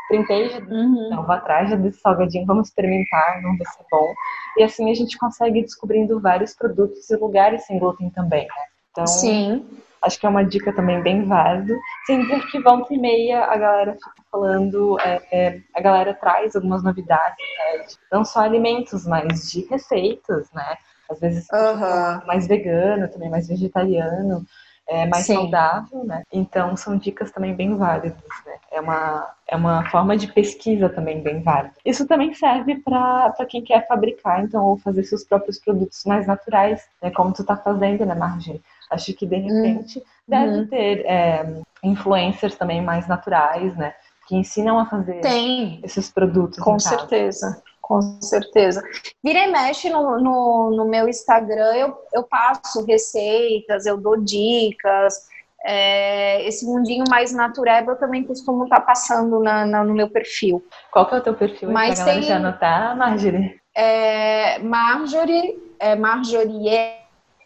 Printei, 0.08 0.50
já 0.50 0.60
uhum. 0.60 1.24
vou 1.24 1.36
atrás 1.36 1.70
desse 1.82 2.00
salgadinho, 2.00 2.46
vamos 2.46 2.70
experimentar, 2.70 3.42
vamos 3.44 3.60
ver 3.60 3.66
se 3.66 3.80
é 3.80 3.86
bom. 3.92 4.14
E 4.58 4.64
assim 4.64 4.90
a 4.90 4.96
gente 4.96 5.18
consegue 5.18 5.60
ir 5.60 5.64
descobrindo 5.64 6.20
vários 6.20 6.56
produtos 6.56 7.10
e 7.10 7.16
lugares 7.16 7.66
sem 7.66 7.78
glúten 7.78 8.10
também, 8.10 8.42
né? 8.42 8.64
Então, 8.92 9.06
Sim. 9.06 9.66
Acho 10.02 10.20
que 10.20 10.26
é 10.26 10.30
uma 10.30 10.46
dica 10.46 10.74
também 10.74 11.02
bem 11.02 11.26
válida. 11.26 11.78
Sem 12.06 12.22
dizer 12.22 12.46
que 12.48 12.60
volta 12.62 12.94
e 12.94 12.98
meia 12.98 13.44
a 13.46 13.58
galera 13.58 13.94
fica 13.94 14.12
falando, 14.32 14.98
é, 15.02 15.22
é, 15.32 15.60
a 15.76 15.82
galera 15.82 16.14
traz 16.14 16.56
algumas 16.56 16.84
novidades, 16.84 17.46
né? 17.58 17.86
não 18.12 18.24
só 18.24 18.40
alimentos, 18.40 19.06
mas 19.06 19.52
de 19.52 19.66
receitas, 19.66 20.50
né? 20.54 20.78
Às 21.10 21.20
vezes 21.20 21.48
uhum. 21.52 22.26
mais 22.28 22.48
vegano, 22.48 23.08
também 23.08 23.30
mais 23.30 23.48
vegetariano 23.48 24.46
é, 24.90 25.06
mais 25.06 25.26
Sim. 25.26 25.36
saudável, 25.36 26.04
né? 26.04 26.24
Então 26.34 26.76
são 26.76 26.98
dicas 26.98 27.32
também 27.32 27.54
bem 27.54 27.78
válidas, 27.78 28.18
né? 28.46 28.54
É 28.72 28.82
uma, 28.82 29.30
é 29.48 29.56
uma 29.56 29.88
forma 29.90 30.18
de 30.18 30.28
pesquisa 30.28 30.90
também 30.90 31.22
bem 31.22 31.42
válida. 31.42 31.76
Isso 31.86 32.08
também 32.08 32.34
serve 32.34 32.78
para 32.80 33.46
quem 33.48 33.64
quer 33.64 33.88
fabricar, 33.88 34.44
então, 34.44 34.66
ou 34.66 34.78
fazer 34.78 35.04
seus 35.04 35.24
próprios 35.24 35.60
produtos 35.60 36.04
mais 36.06 36.26
naturais, 36.26 36.84
né? 37.02 37.12
Como 37.12 37.32
tu 37.32 37.44
tá 37.44 37.56
fazendo, 37.56 38.04
né, 38.04 38.16
Marjorie? 38.16 38.62
Acho 38.90 39.14
que 39.14 39.28
de 39.28 39.36
hum. 39.36 39.44
repente 39.44 40.00
uhum. 40.00 40.04
deve 40.28 40.66
ter 40.66 41.06
é, 41.06 41.62
influencers 41.84 42.56
também 42.56 42.82
mais 42.82 43.08
naturais, 43.08 43.78
né? 43.78 43.94
Que 44.28 44.36
ensinam 44.36 44.80
a 44.80 44.88
fazer 44.88 45.22
Tem. 45.22 45.80
esses 45.84 46.10
produtos. 46.10 46.58
Com 46.60 46.80
certeza 46.80 47.62
com 47.90 48.22
certeza. 48.22 48.84
Vira 49.24 49.40
e 49.40 49.48
mexe 49.48 49.90
no, 49.90 50.20
no, 50.20 50.70
no, 50.70 50.86
meu 50.86 51.10
Instagram, 51.10 51.74
eu, 51.74 51.98
eu 52.14 52.24
passo 52.24 52.86
receitas, 52.86 53.88
eu 53.88 53.98
dou 53.98 54.16
dicas. 54.16 55.28
É, 55.66 56.48
esse 56.48 56.66
mundinho 56.68 57.04
mais 57.10 57.34
natureba 57.34 57.94
eu 57.94 57.98
também 57.98 58.24
costumo 58.24 58.66
estar 58.66 58.80
tá 58.80 58.86
passando 58.86 59.40
na, 59.40 59.66
na, 59.66 59.84
no 59.84 59.96
meu 59.96 60.08
perfil. 60.08 60.64
Qual 60.92 61.08
que 61.08 61.16
é 61.16 61.18
o 61.18 61.24
teu 61.24 61.34
perfil? 61.34 61.72
Mas 61.72 62.02
tem, 62.04 62.22
já 62.22 62.36
anotar, 62.36 62.96
Marjorie? 62.96 63.60
É, 63.76 64.60
Marjorie, 64.60 65.58
é 65.80 65.96
Marjorie, 65.96 66.94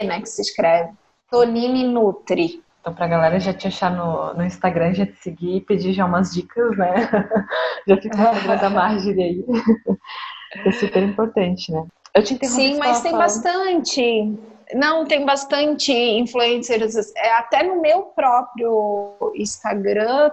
né, 0.01 0.19
que 0.19 0.27
se 0.27 0.41
escreve. 0.41 0.91
Tonini 1.31 1.87
Nutri. 1.87 2.61
Então, 2.81 2.93
pra 2.93 3.07
galera 3.07 3.39
já 3.39 3.53
te 3.53 3.65
achar 3.65 3.89
no, 3.89 4.33
no 4.33 4.43
Instagram, 4.43 4.93
já 4.93 5.05
te 5.05 5.15
seguir 5.15 5.55
e 5.55 5.61
pedir 5.61 5.93
já 5.93 6.05
umas 6.05 6.33
dicas, 6.33 6.77
né? 6.77 6.93
já 7.87 7.95
fica 7.95 8.17
no 8.17 8.23
Instagram 8.23 8.57
da 8.57 8.69
Marjorie 8.69 9.23
aí. 9.23 9.45
É 10.65 10.71
super 10.71 11.03
importante, 11.03 11.71
né? 11.71 11.85
Eu 12.13 12.23
te 12.23 12.35
interrompi. 12.35 12.61
Sim, 12.61 12.77
mas 12.77 13.01
tem 13.01 13.11
falando. 13.11 13.25
bastante. 13.25 14.33
Não, 14.73 15.05
tem 15.05 15.25
bastante 15.25 15.91
influencers. 15.91 16.95
É, 17.15 17.31
até 17.33 17.63
no 17.63 17.81
meu 17.81 18.03
próprio 18.03 19.33
Instagram, 19.35 20.31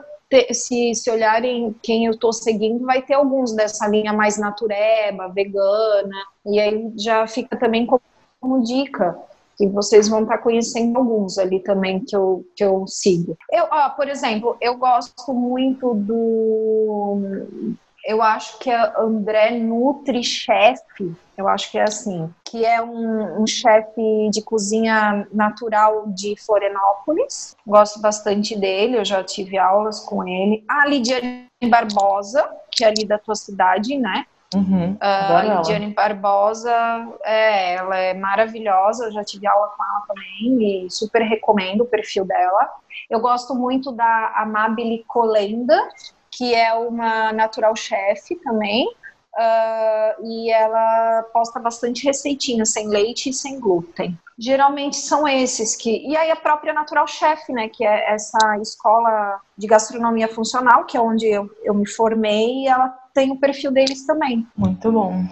se, 0.52 0.94
se 0.94 1.11
olharem 1.11 1.74
quem 1.83 2.06
eu 2.06 2.12
estou 2.12 2.33
seguindo, 2.33 2.85
vai 2.85 3.02
ter 3.02 3.14
alguns 3.14 3.52
dessa 3.52 3.87
linha 3.88 4.12
mais 4.12 4.38
natureba, 4.38 5.28
vegana. 5.28 6.16
E 6.46 6.61
aí 6.61 6.92
já 6.96 7.26
fica 7.26 7.56
também 7.56 7.87
como, 7.87 8.02
como 8.40 8.62
dica 8.62 9.18
que 9.61 9.66
vocês 9.66 10.09
vão 10.09 10.22
estar 10.22 10.38
tá 10.38 10.42
conhecendo 10.42 10.96
alguns 10.96 11.37
ali 11.37 11.61
também 11.61 12.00
que 12.00 12.16
eu, 12.16 12.46
que 12.56 12.64
eu 12.64 12.87
sigo. 12.87 13.37
Eu, 13.52 13.66
ó, 13.70 13.90
por 13.90 14.09
exemplo, 14.09 14.56
eu 14.59 14.76
gosto 14.76 15.35
muito 15.35 15.94
do. 15.94 17.74
Eu 18.11 18.20
acho 18.23 18.59
que 18.59 18.68
é 18.68 18.92
André 18.99 19.53
Nutri 19.53 20.25
Chef, 20.25 20.81
eu 21.38 21.46
acho 21.46 21.70
que 21.70 21.79
é 21.79 21.85
assim, 21.85 22.29
que 22.44 22.66
é 22.66 22.83
um, 22.83 23.40
um 23.40 23.46
chefe 23.46 24.29
de 24.33 24.42
cozinha 24.42 25.29
natural 25.33 26.09
de 26.09 26.35
Florianópolis. 26.44 27.57
Gosto 27.64 28.01
bastante 28.01 28.59
dele, 28.59 28.99
eu 28.99 29.05
já 29.05 29.23
tive 29.23 29.57
aulas 29.57 30.01
com 30.01 30.27
ele. 30.27 30.64
A 30.68 30.88
Lidiane 30.88 31.46
Barbosa, 31.68 32.51
que 32.68 32.85
é 32.85 32.88
ali 32.88 33.05
da 33.05 33.16
tua 33.16 33.37
cidade, 33.37 33.96
né? 33.96 34.27
Uhum, 34.57 34.94
uh, 34.94 35.59
Lidiane 35.59 35.94
Barbosa, 35.94 36.75
é, 37.23 37.77
ela 37.77 37.96
é 37.96 38.12
maravilhosa, 38.12 39.05
eu 39.05 39.12
já 39.12 39.23
tive 39.23 39.46
aula 39.46 39.68
com 39.68 39.85
ela 39.85 40.05
também 40.09 40.85
e 40.87 40.90
super 40.90 41.23
recomendo 41.23 41.83
o 41.83 41.87
perfil 41.87 42.25
dela. 42.25 42.68
Eu 43.09 43.20
gosto 43.20 43.55
muito 43.55 43.92
da 43.92 44.33
Amabile 44.37 45.05
Colenda, 45.07 45.81
que 46.40 46.55
é 46.55 46.72
uma 46.72 47.35
natural 47.35 47.76
chef 47.76 48.35
também, 48.37 48.87
uh, 48.87 50.24
e 50.24 50.50
ela 50.50 51.22
posta 51.35 51.61
bastante 51.61 52.03
receitinhas 52.03 52.72
sem 52.72 52.88
leite 52.88 53.29
e 53.29 53.33
sem 53.35 53.61
glúten. 53.61 54.18
Geralmente 54.38 54.96
são 54.96 55.29
esses 55.29 55.76
que. 55.76 55.98
E 56.09 56.16
aí 56.16 56.31
a 56.31 56.37
própria 56.37 56.72
Natural 56.72 57.07
Chef, 57.07 57.53
né? 57.53 57.68
Que 57.68 57.85
é 57.85 58.14
essa 58.14 58.57
escola 58.62 59.38
de 59.55 59.66
gastronomia 59.66 60.29
funcional, 60.29 60.87
que 60.87 60.96
é 60.96 61.00
onde 61.00 61.26
eu, 61.26 61.50
eu 61.62 61.74
me 61.74 61.87
formei, 61.87 62.62
e 62.62 62.68
ela 62.68 62.88
tem 63.12 63.31
o 63.31 63.38
perfil 63.38 63.70
deles 63.70 64.07
também. 64.07 64.48
Muito 64.57 64.90
bom. 64.90 65.22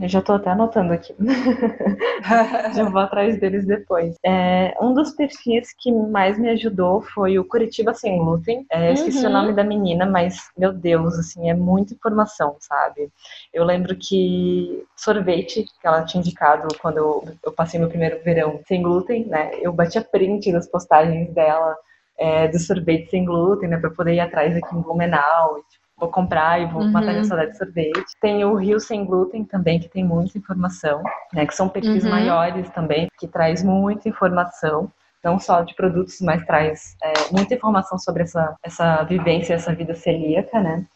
Eu 0.00 0.08
já 0.08 0.20
estou 0.20 0.36
até 0.36 0.50
anotando 0.50 0.92
aqui. 0.92 1.14
já 2.74 2.88
vou 2.88 3.00
atrás 3.00 3.38
deles 3.40 3.66
depois. 3.66 4.16
É, 4.24 4.76
um 4.80 4.94
dos 4.94 5.12
perfis 5.12 5.72
que 5.76 5.90
mais 5.90 6.38
me 6.38 6.48
ajudou 6.50 7.02
foi 7.02 7.38
o 7.38 7.44
Curitiba 7.44 7.92
Sem 7.94 8.18
Glúten. 8.18 8.64
É, 8.70 8.92
esqueci 8.92 9.18
uhum. 9.24 9.30
o 9.30 9.32
nome 9.32 9.52
da 9.52 9.64
menina, 9.64 10.06
mas, 10.06 10.50
meu 10.56 10.72
Deus, 10.72 11.18
assim, 11.18 11.50
é 11.50 11.54
muita 11.54 11.94
informação, 11.94 12.56
sabe? 12.60 13.10
Eu 13.52 13.64
lembro 13.64 13.96
que 13.96 14.84
sorvete, 14.96 15.64
que 15.64 15.86
ela 15.86 16.04
tinha 16.04 16.20
indicado 16.20 16.68
quando 16.80 16.98
eu, 16.98 17.24
eu 17.44 17.52
passei 17.52 17.80
meu 17.80 17.88
primeiro 17.88 18.22
verão 18.22 18.60
sem 18.66 18.82
glúten, 18.82 19.26
né? 19.26 19.50
Eu 19.60 19.72
bati 19.72 19.98
a 19.98 20.04
print 20.04 20.52
das 20.52 20.68
postagens 20.68 21.32
dela 21.32 21.76
é, 22.18 22.48
do 22.48 22.58
sorvete 22.58 23.10
sem 23.10 23.24
glúten, 23.24 23.68
né? 23.68 23.78
Pra 23.78 23.90
poder 23.90 24.14
ir 24.14 24.20
atrás 24.20 24.56
aqui 24.56 24.76
em 24.76 24.80
Blumenau. 24.80 25.58
E, 25.58 25.62
tipo, 25.72 25.87
vou 25.98 26.08
comprar 26.08 26.60
e 26.60 26.66
vou 26.66 26.82
uhum. 26.82 26.92
matar 26.92 27.12
minha 27.12 27.24
saudade 27.24 27.52
de 27.52 27.58
sorvete. 27.58 28.06
Tem 28.20 28.44
o 28.44 28.54
Rio 28.54 28.78
Sem 28.78 29.04
Glúten 29.04 29.44
também, 29.44 29.80
que 29.80 29.88
tem 29.88 30.04
muita 30.04 30.38
informação, 30.38 31.02
né? 31.32 31.44
Que 31.46 31.54
são 31.54 31.68
perfis 31.68 32.04
uhum. 32.04 32.10
maiores 32.10 32.70
também, 32.70 33.08
que 33.18 33.26
traz 33.26 33.62
muita 33.62 34.08
informação. 34.08 34.90
Não 35.22 35.36
só 35.38 35.62
de 35.62 35.74
produtos, 35.74 36.20
mas 36.20 36.46
traz 36.46 36.96
é, 37.02 37.12
muita 37.32 37.52
informação 37.52 37.98
sobre 37.98 38.22
essa, 38.22 38.56
essa 38.62 39.02
vivência, 39.02 39.54
essa 39.54 39.74
vida 39.74 39.92
celíaca, 39.92 40.60
né? 40.60 40.86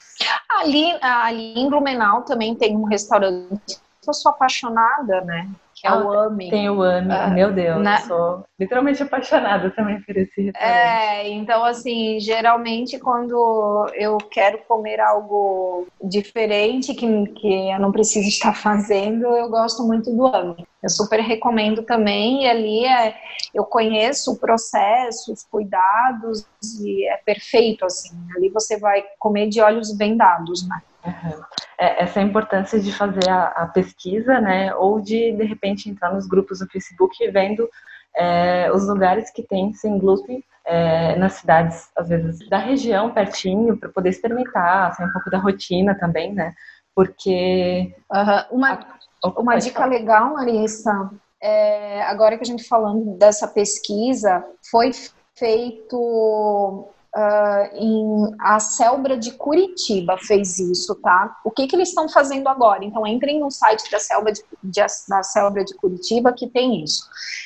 Ali, 0.48 0.96
ali 1.02 1.54
em 1.58 1.68
Blumenau 1.68 2.22
também 2.22 2.54
tem 2.54 2.76
um 2.76 2.84
restaurante. 2.84 3.80
Eu 4.06 4.14
sou 4.14 4.30
apaixonada, 4.30 5.22
né? 5.22 5.48
Que 5.82 5.88
é 5.88 5.92
o 5.92 6.12
AMI. 6.12 6.48
Tem 6.48 6.70
o 6.70 6.80
AMI, 6.80 7.12
uh, 7.12 7.34
meu 7.34 7.52
Deus, 7.52 7.82
na... 7.82 7.98
sou 8.02 8.44
literalmente 8.58 9.02
apaixonada 9.02 9.68
também 9.70 10.00
por 10.00 10.16
esse 10.16 10.40
restaurante. 10.40 10.78
É, 10.78 11.28
então 11.28 11.64
assim, 11.64 12.20
geralmente 12.20 13.00
quando 13.00 13.90
eu 13.94 14.16
quero 14.18 14.58
comer 14.68 15.00
algo 15.00 15.88
diferente 16.00 16.94
que, 16.94 17.26
que 17.26 17.70
eu 17.70 17.80
não 17.80 17.90
preciso 17.90 18.28
estar 18.28 18.54
fazendo, 18.54 19.26
eu 19.26 19.48
gosto 19.48 19.82
muito 19.82 20.14
do 20.14 20.24
AMI. 20.24 20.64
Eu 20.80 20.88
super 20.88 21.20
recomendo 21.20 21.82
também, 21.82 22.44
e 22.44 22.48
ali 22.48 22.84
é, 22.84 23.14
eu 23.52 23.64
conheço 23.64 24.32
o 24.32 24.38
processo, 24.38 25.32
os 25.32 25.44
cuidados, 25.44 26.44
e 26.80 27.08
é 27.08 27.16
perfeito, 27.18 27.84
assim. 27.84 28.16
Ali 28.36 28.48
você 28.48 28.78
vai 28.78 29.04
comer 29.18 29.48
de 29.48 29.60
olhos 29.60 29.96
vendados, 29.96 30.66
né? 30.68 30.80
Uhum. 31.04 31.42
É, 31.78 32.04
essa 32.04 32.20
importância 32.20 32.78
de 32.80 32.92
fazer 32.92 33.28
a, 33.28 33.46
a, 33.48 33.66
pesquisa, 33.66 34.40
né? 34.40 34.74
Ou 34.76 35.00
de, 35.00 35.32
de 35.32 35.44
repente, 35.44 35.90
entrar 35.90 36.12
nos 36.12 36.26
grupos 36.26 36.60
do 36.60 36.68
Facebook 36.68 37.16
vendo 37.30 37.68
é, 38.16 38.70
os 38.72 38.86
lugares 38.86 39.30
que 39.30 39.42
tem 39.42 39.72
sem 39.74 39.98
glúten 39.98 40.44
é, 40.64 41.16
nas 41.16 41.34
cidades, 41.34 41.90
às 41.96 42.08
vezes, 42.08 42.48
da 42.48 42.58
região, 42.58 43.12
pertinho, 43.12 43.76
para 43.76 43.88
poder 43.88 44.10
experimentar, 44.10 44.94
sair 44.94 45.06
um 45.06 45.12
pouco 45.12 45.30
da 45.30 45.38
rotina 45.38 45.94
também, 45.94 46.32
né? 46.32 46.54
Porque... 46.94 47.94
Uhum. 48.12 48.58
Uma, 48.58 48.86
a... 49.24 49.28
uma 49.40 49.56
dica 49.56 49.80
falar. 49.80 49.90
legal, 49.90 50.34
Larissa, 50.34 51.10
é, 51.42 52.02
agora 52.02 52.36
que 52.36 52.44
a 52.44 52.46
gente 52.46 52.68
falando 52.68 53.18
dessa 53.18 53.48
pesquisa, 53.48 54.44
foi 54.70 54.92
feito 55.34 56.88
Uh, 57.14 57.76
em 57.76 58.36
a 58.40 58.58
Selbra 58.58 59.18
de 59.18 59.32
Curitiba 59.32 60.16
fez 60.16 60.58
isso, 60.58 60.94
tá? 60.94 61.36
O 61.44 61.50
que, 61.50 61.66
que 61.66 61.76
eles 61.76 61.90
estão 61.90 62.08
fazendo 62.08 62.48
agora? 62.48 62.86
Então, 62.86 63.06
entrem 63.06 63.38
no 63.38 63.50
site 63.50 63.90
da 63.90 63.98
Selbra 63.98 64.32
de, 64.32 64.42
de, 64.64 64.80
da 64.80 65.50
de 65.62 65.74
Curitiba 65.74 66.32
que 66.32 66.46
tem 66.46 66.82
isso. 66.82 67.04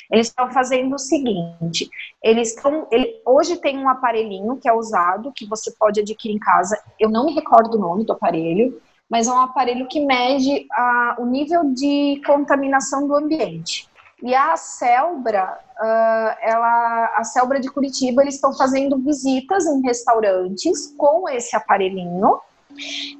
Eles 0.09 0.27
estão 0.27 0.49
fazendo 0.51 0.95
o 0.95 0.99
seguinte: 0.99 1.89
eles 2.23 2.55
estão. 2.55 2.87
Ele, 2.89 3.21
hoje 3.25 3.57
tem 3.57 3.77
um 3.77 3.89
aparelhinho 3.89 4.55
que 4.55 4.69
é 4.69 4.73
usado, 4.73 5.33
que 5.35 5.45
você 5.45 5.69
pode 5.77 5.99
adquirir 5.99 6.35
em 6.35 6.39
casa. 6.39 6.81
Eu 6.97 7.09
não 7.09 7.25
me 7.25 7.33
recordo 7.33 7.75
o 7.75 7.81
nome 7.81 8.05
do 8.05 8.13
aparelho, 8.13 8.81
mas 9.09 9.27
é 9.27 9.31
um 9.31 9.41
aparelho 9.41 9.87
que 9.87 9.99
mede 9.99 10.65
a, 10.71 11.17
o 11.19 11.25
nível 11.25 11.73
de 11.73 12.21
contaminação 12.25 13.05
do 13.05 13.15
ambiente. 13.15 13.89
E 14.21 14.33
a 14.33 14.55
Selbra, 14.55 15.59
uh, 15.79 16.37
ela, 16.41 17.13
a 17.15 17.23
Selbra 17.23 17.59
de 17.59 17.69
Curitiba, 17.69 18.23
eles 18.23 18.35
estão 18.35 18.51
fazendo 18.53 18.97
visitas 18.97 19.65
em 19.67 19.81
restaurantes 19.81 20.93
com 20.97 21.29
esse 21.29 21.55
aparelhinho 21.55 22.39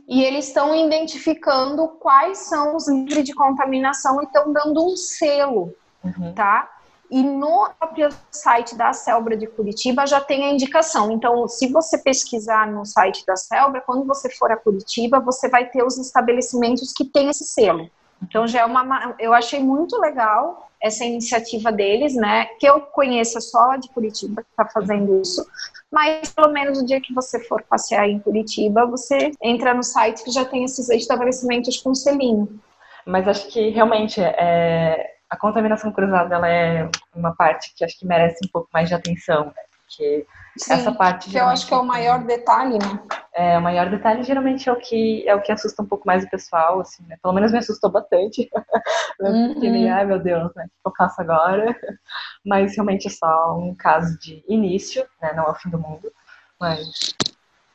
e 0.08 0.24
eles 0.24 0.48
estão 0.48 0.76
identificando 0.76 1.88
quais 1.88 2.40
são 2.40 2.76
os 2.76 2.88
livres 2.88 3.24
de 3.24 3.34
contaminação 3.34 4.22
e 4.22 4.26
estão 4.26 4.52
dando 4.52 4.86
um 4.86 4.96
selo, 4.96 5.74
uhum. 6.04 6.34
tá? 6.34 6.70
E 7.10 7.24
no 7.24 7.70
próprio 7.80 8.10
site 8.30 8.76
da 8.76 8.92
Selbra 8.92 9.38
de 9.38 9.48
Curitiba 9.48 10.06
já 10.06 10.20
tem 10.20 10.44
a 10.44 10.52
indicação. 10.52 11.12
Então, 11.12 11.48
se 11.48 11.72
você 11.72 11.98
pesquisar 11.98 12.70
no 12.70 12.86
site 12.86 13.26
da 13.26 13.36
Selbra, 13.36 13.82
quando 13.82 14.06
você 14.06 14.30
for 14.30 14.52
a 14.52 14.58
Curitiba, 14.58 15.20
você 15.20 15.48
vai 15.48 15.70
ter 15.70 15.84
os 15.84 15.98
estabelecimentos 15.98 16.92
que 16.92 17.06
têm 17.06 17.30
esse 17.30 17.46
selo. 17.46 17.90
Então 18.21 18.47
já 18.47 18.62
é 18.62 18.65
uma, 18.65 19.15
eu 19.19 19.34
achei 19.34 19.60
muito 19.60 19.99
legal 19.99 20.69
essa 20.82 21.03
iniciativa 21.03 21.71
deles, 21.71 22.15
né? 22.15 22.45
Que 22.60 22.67
eu 22.67 22.82
conheça 22.82 23.41
só 23.41 23.71
a 23.71 23.77
de 23.77 23.89
Curitiba 23.89 24.43
que 24.43 24.49
está 24.49 24.65
fazendo 24.65 25.21
isso, 25.21 25.45
mas 25.91 26.32
pelo 26.34 26.51
menos 26.51 26.80
no 26.80 26.86
dia 26.86 27.01
que 27.01 27.13
você 27.13 27.39
for 27.45 27.63
passear 27.63 28.08
em 28.08 28.19
Curitiba, 28.19 28.86
você 28.86 29.32
entra 29.41 29.73
no 29.73 29.84
site 29.84 30.23
que 30.23 30.32
já 30.32 30.45
tem 30.45 30.63
esses 30.63 30.89
estabelecimentos 30.89 31.77
com 31.77 31.95
selinho. 31.95 32.60
Mas 33.06 33.27
acho 33.27 33.47
que 33.47 33.69
realmente 33.69 34.21
é, 34.21 35.15
a 35.30 35.38
contaminação 35.38 35.91
cruzada 35.91 36.36
ela 36.36 36.49
é 36.49 36.89
uma 37.15 37.34
parte 37.34 37.73
que 37.75 37.84
acho 37.84 37.97
que 37.97 38.06
merece 38.06 38.45
um 38.45 38.49
pouco 38.49 38.69
mais 38.73 38.89
de 38.89 38.95
atenção, 38.95 39.45
né? 39.45 39.67
porque 39.88 40.25
Sim, 40.58 40.74
essa 40.74 40.91
parte 40.91 41.30
que 41.30 41.38
eu 41.38 41.46
acho 41.46 41.67
que 41.67 41.74
é 41.74 41.78
o 41.78 41.84
maior 41.84 42.24
detalhe, 42.24 42.78
né? 42.80 43.00
É, 43.34 43.58
o 43.58 43.62
maior 43.62 43.89
detalhe 43.89 44.24
geralmente 44.24 44.67
é 44.67 44.72
o 44.72 44.78
que 44.78 45.28
é 45.28 45.36
o 45.36 45.41
que 45.41 45.52
assusta 45.52 45.82
um 45.84 45.86
pouco 45.86 46.08
mais 46.08 46.24
o 46.24 46.30
pessoal, 46.30 46.80
assim, 46.80 47.04
né? 47.08 47.17
Pelo 47.22 47.34
menos 47.34 47.52
me 47.52 47.60
assustou 47.60 47.89
bastante. 47.91 48.50
uhum. 49.22 49.54
Porque 49.54 49.70
nem, 49.70 49.89
ai 49.89 50.06
meu 50.06 50.20
Deus, 50.20 50.52
né? 50.56 50.65
O 50.84 50.89
que 50.89 51.02
eu 51.02 51.06
faço 51.08 51.22
agora? 51.22 51.76
Mas 52.46 52.76
realmente 52.76 53.08
é 53.08 53.12
só 53.12 53.58
um 53.58 53.76
caso 53.76 54.17
de 54.20 54.43
início, 54.48 55.06
né? 55.22 55.34
Não 55.34 55.46
é 55.46 55.52
o 55.52 55.56
fim 55.56 55.70
do 55.70 55.80
mundo. 55.80 56.12
Mas 56.60 57.13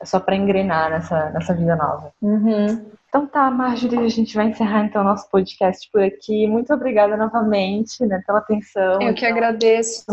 é 0.03 0.05
só 0.05 0.19
para 0.19 0.35
engrenar 0.35 0.91
nessa, 0.91 1.31
nessa 1.31 1.55
vida 1.55 1.77
nova. 1.77 2.13
Uhum. 2.21 2.91
Então 3.09 3.27
tá, 3.27 3.51
Marjorie, 3.51 3.99
a 3.99 4.09
gente 4.09 4.35
vai 4.35 4.47
encerrar 4.47 4.85
então 4.85 5.03
o 5.03 5.05
nosso 5.05 5.31
podcast 5.31 5.89
por 5.93 6.03
aqui. 6.03 6.47
Muito 6.47 6.73
obrigada 6.75 7.17
novamente, 7.17 8.05
né, 8.05 8.21
pela 8.27 8.39
atenção. 8.39 9.01
Eu 9.01 9.15
que 9.15 9.25
então, 9.25 9.37
agradeço? 9.37 10.05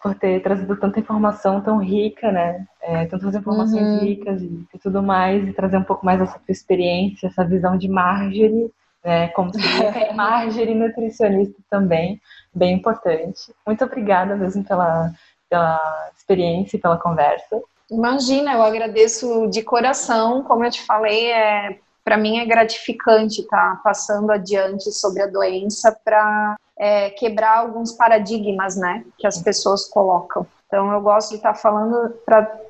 Por 0.00 0.14
ter 0.14 0.40
trazido 0.42 0.76
tanta 0.76 1.00
informação 1.00 1.60
tão 1.60 1.78
rica, 1.78 2.30
né? 2.30 2.66
É, 2.82 3.06
tantas 3.06 3.34
informações 3.34 3.82
uhum. 3.82 3.98
ricas 4.00 4.42
e, 4.42 4.66
e, 4.74 4.78
tudo 4.78 5.02
mais, 5.02 5.48
e 5.48 5.52
trazer 5.54 5.78
um 5.78 5.82
pouco 5.82 6.04
mais 6.04 6.20
essa 6.20 6.38
tua 6.38 6.52
experiência, 6.52 7.26
essa 7.26 7.42
visão 7.42 7.76
de 7.76 7.88
Marjorie, 7.88 8.70
né? 9.02 9.28
Como 9.28 9.50
seria 9.52 10.12
Marjorie 10.12 10.74
nutricionista 10.74 11.56
também, 11.70 12.20
bem 12.54 12.74
importante. 12.74 13.50
Muito 13.66 13.82
obrigada 13.82 14.36
mesmo 14.36 14.62
pela, 14.62 15.10
pela 15.48 15.80
experiência 16.14 16.76
e 16.76 16.80
pela 16.80 16.98
conversa. 16.98 17.62
Imagina, 17.90 18.54
eu 18.54 18.62
agradeço 18.62 19.46
de 19.48 19.62
coração, 19.62 20.42
como 20.42 20.64
eu 20.64 20.70
te 20.70 20.82
falei, 20.82 21.30
é 21.30 21.78
para 22.04 22.18
mim 22.18 22.38
é 22.38 22.44
gratificante 22.44 23.40
estar 23.40 23.76
tá 23.76 23.80
passando 23.82 24.30
adiante 24.30 24.92
sobre 24.92 25.22
a 25.22 25.26
doença 25.26 25.96
para 26.04 26.54
é, 26.78 27.08
quebrar 27.10 27.58
alguns 27.58 27.92
paradigmas, 27.92 28.76
né, 28.76 29.04
que 29.18 29.26
as 29.26 29.40
pessoas 29.40 29.88
colocam. 29.88 30.46
Então 30.66 30.92
eu 30.92 31.00
gosto 31.00 31.30
de 31.30 31.36
estar 31.36 31.54
tá 31.54 31.58
falando 31.58 32.14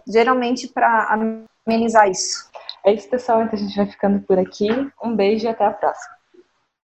geralmente 0.07 0.69
para 0.69 1.09
amenizar 1.67 2.09
isso. 2.09 2.49
É 2.85 2.93
isso, 2.93 3.09
pessoal. 3.09 3.43
Então 3.43 3.59
a 3.59 3.63
gente 3.63 3.77
vai 3.77 3.87
ficando 3.87 4.21
por 4.21 4.39
aqui. 4.39 4.69
Um 5.03 5.17
beijo 5.17 5.47
e 5.47 5.49
até 5.49 5.65
a 5.65 5.71
próxima. 5.71 6.14